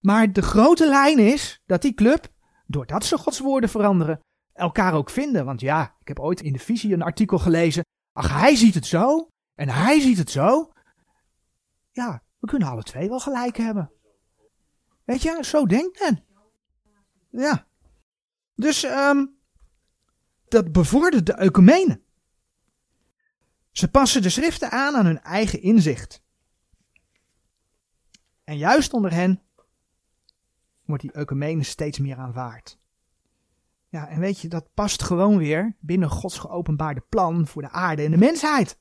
[0.01, 2.29] Maar de grote lijn is dat die club,
[2.67, 4.21] doordat ze Gods woorden veranderen,
[4.63, 5.45] elkaar ook vinden.
[5.45, 7.85] Want ja, ik heb ooit in de visie een artikel gelezen.
[8.13, 10.73] Ach, hij ziet het zo en hij ziet het zo.
[11.91, 13.93] Ja, we kunnen alle twee wel gelijk hebben.
[15.05, 16.25] Weet je, zo denkt men.
[17.31, 17.67] Ja.
[18.55, 19.39] Dus um,
[20.49, 22.05] dat bevordert de ecumenen.
[23.71, 26.23] Ze passen de schriften aan aan hun eigen inzicht.
[28.45, 29.43] En juist onder hen
[30.85, 32.79] wordt die ecumene steeds meer aanvaard.
[33.93, 38.03] Ja, en weet je, dat past gewoon weer binnen Gods geopenbaarde plan voor de aarde
[38.03, 38.79] en de mensheid.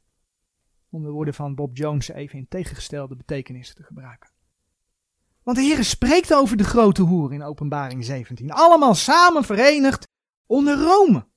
[0.90, 4.30] Om de woorden van Bob Jones even in tegengestelde betekenissen te gebruiken.
[5.44, 8.52] Want de Heer spreekt over de grote hoer in Openbaring 17.
[8.52, 10.08] Allemaal samen verenigd
[10.46, 11.28] onder Rome.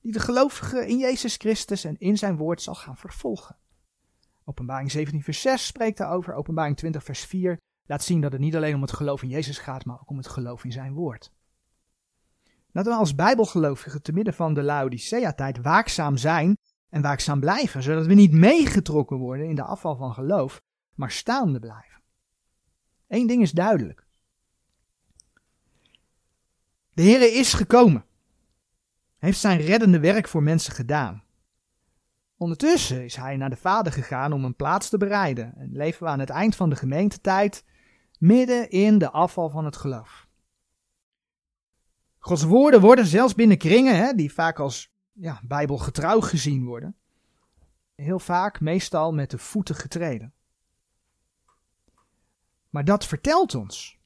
[0.00, 3.56] Die de gelovigen in Jezus Christus en in zijn woord zal gaan vervolgen.
[4.44, 6.34] Openbaring 17 vers 6 spreekt daarover.
[6.34, 9.58] Openbaring 20 vers 4 laat zien dat het niet alleen om het geloof in Jezus
[9.58, 11.32] gaat, maar ook om het geloof in zijn woord.
[12.72, 16.58] Dat we als bijbelgelovigen te midden van de Laodicea-tijd waakzaam zijn
[16.88, 20.62] en waakzaam blijven, zodat we niet meegetrokken worden in de afval van geloof,
[20.94, 22.02] maar staande blijven.
[23.08, 24.06] Eén ding is duidelijk.
[26.94, 28.04] De Heer is gekomen.
[29.18, 31.24] Heeft zijn reddende werk voor mensen gedaan.
[32.36, 35.54] Ondertussen is hij naar de Vader gegaan om een plaats te bereiden.
[35.56, 37.64] En leven we aan het eind van de gemeentetijd
[38.18, 40.28] midden in de afval van het geloof.
[42.24, 46.96] Gods woorden worden zelfs binnen kringen, hè, die vaak als ja, bijbelgetrouw gezien worden,
[47.94, 50.32] heel vaak meestal met de voeten getreden.
[52.70, 53.98] Maar dat vertelt ons,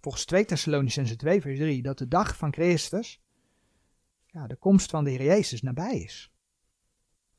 [0.00, 3.20] volgens 2 Thessalonicense 2 vers 3, dat de dag van Christus,
[4.26, 6.32] ja, de komst van de Heer Jezus nabij is.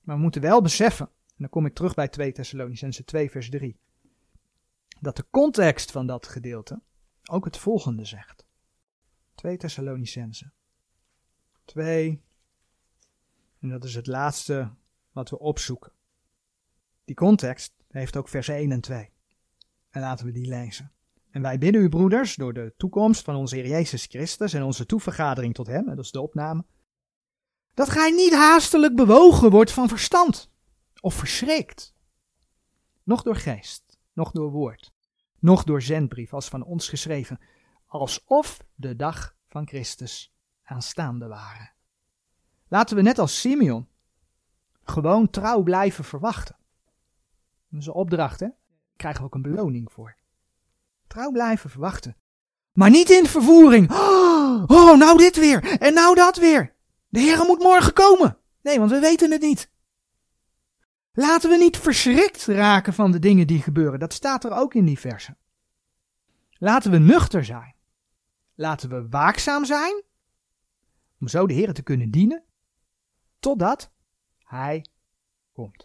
[0.01, 3.49] Maar we moeten wel beseffen, en dan kom ik terug bij 2 Thessalonicense 2 vers
[3.49, 3.79] 3,
[4.99, 6.81] dat de context van dat gedeelte
[7.25, 8.44] ook het volgende zegt.
[9.45, 10.51] 2 Thessalonicense
[11.65, 12.23] 2,
[13.59, 14.73] en dat is het laatste
[15.11, 15.91] wat we opzoeken.
[17.03, 19.09] Die context heeft ook vers 1 en 2.
[19.89, 20.91] En laten we die lezen.
[21.31, 24.85] En wij bidden u, broeders, door de toekomst van onze Heer Jezus Christus en onze
[24.85, 26.65] toevergadering tot Hem, dat is de opname,
[27.73, 30.51] dat gij niet haastelijk bewogen wordt van verstand
[31.01, 31.95] of verschrikt,
[33.03, 34.93] noch door geest, noch door woord,
[35.39, 37.39] noch door zendbrief als van ons geschreven,
[37.85, 40.33] alsof de dag van Christus
[40.63, 41.71] aanstaande waren.
[42.67, 43.87] Laten we net als Simeon
[44.83, 46.55] gewoon trouw blijven verwachten.
[47.69, 48.47] Dat is een opdracht, hè?
[48.95, 50.15] krijgen we ook een beloning voor.
[51.07, 52.15] Trouw blijven verwachten.
[52.73, 53.91] Maar niet in vervoering.
[54.67, 55.79] Oh, nou dit weer.
[55.79, 56.75] En nou dat weer.
[57.07, 58.37] De Heer moet morgen komen.
[58.61, 59.71] Nee, want we weten het niet.
[61.13, 63.99] Laten we niet verschrikt raken van de dingen die gebeuren.
[63.99, 65.37] Dat staat er ook in die versen.
[66.51, 67.74] Laten we nuchter zijn.
[68.55, 70.03] Laten we waakzaam zijn.
[71.19, 72.43] Om zo de Heer te kunnen dienen.
[73.39, 73.91] Totdat
[74.43, 74.85] Hij
[75.53, 75.84] komt.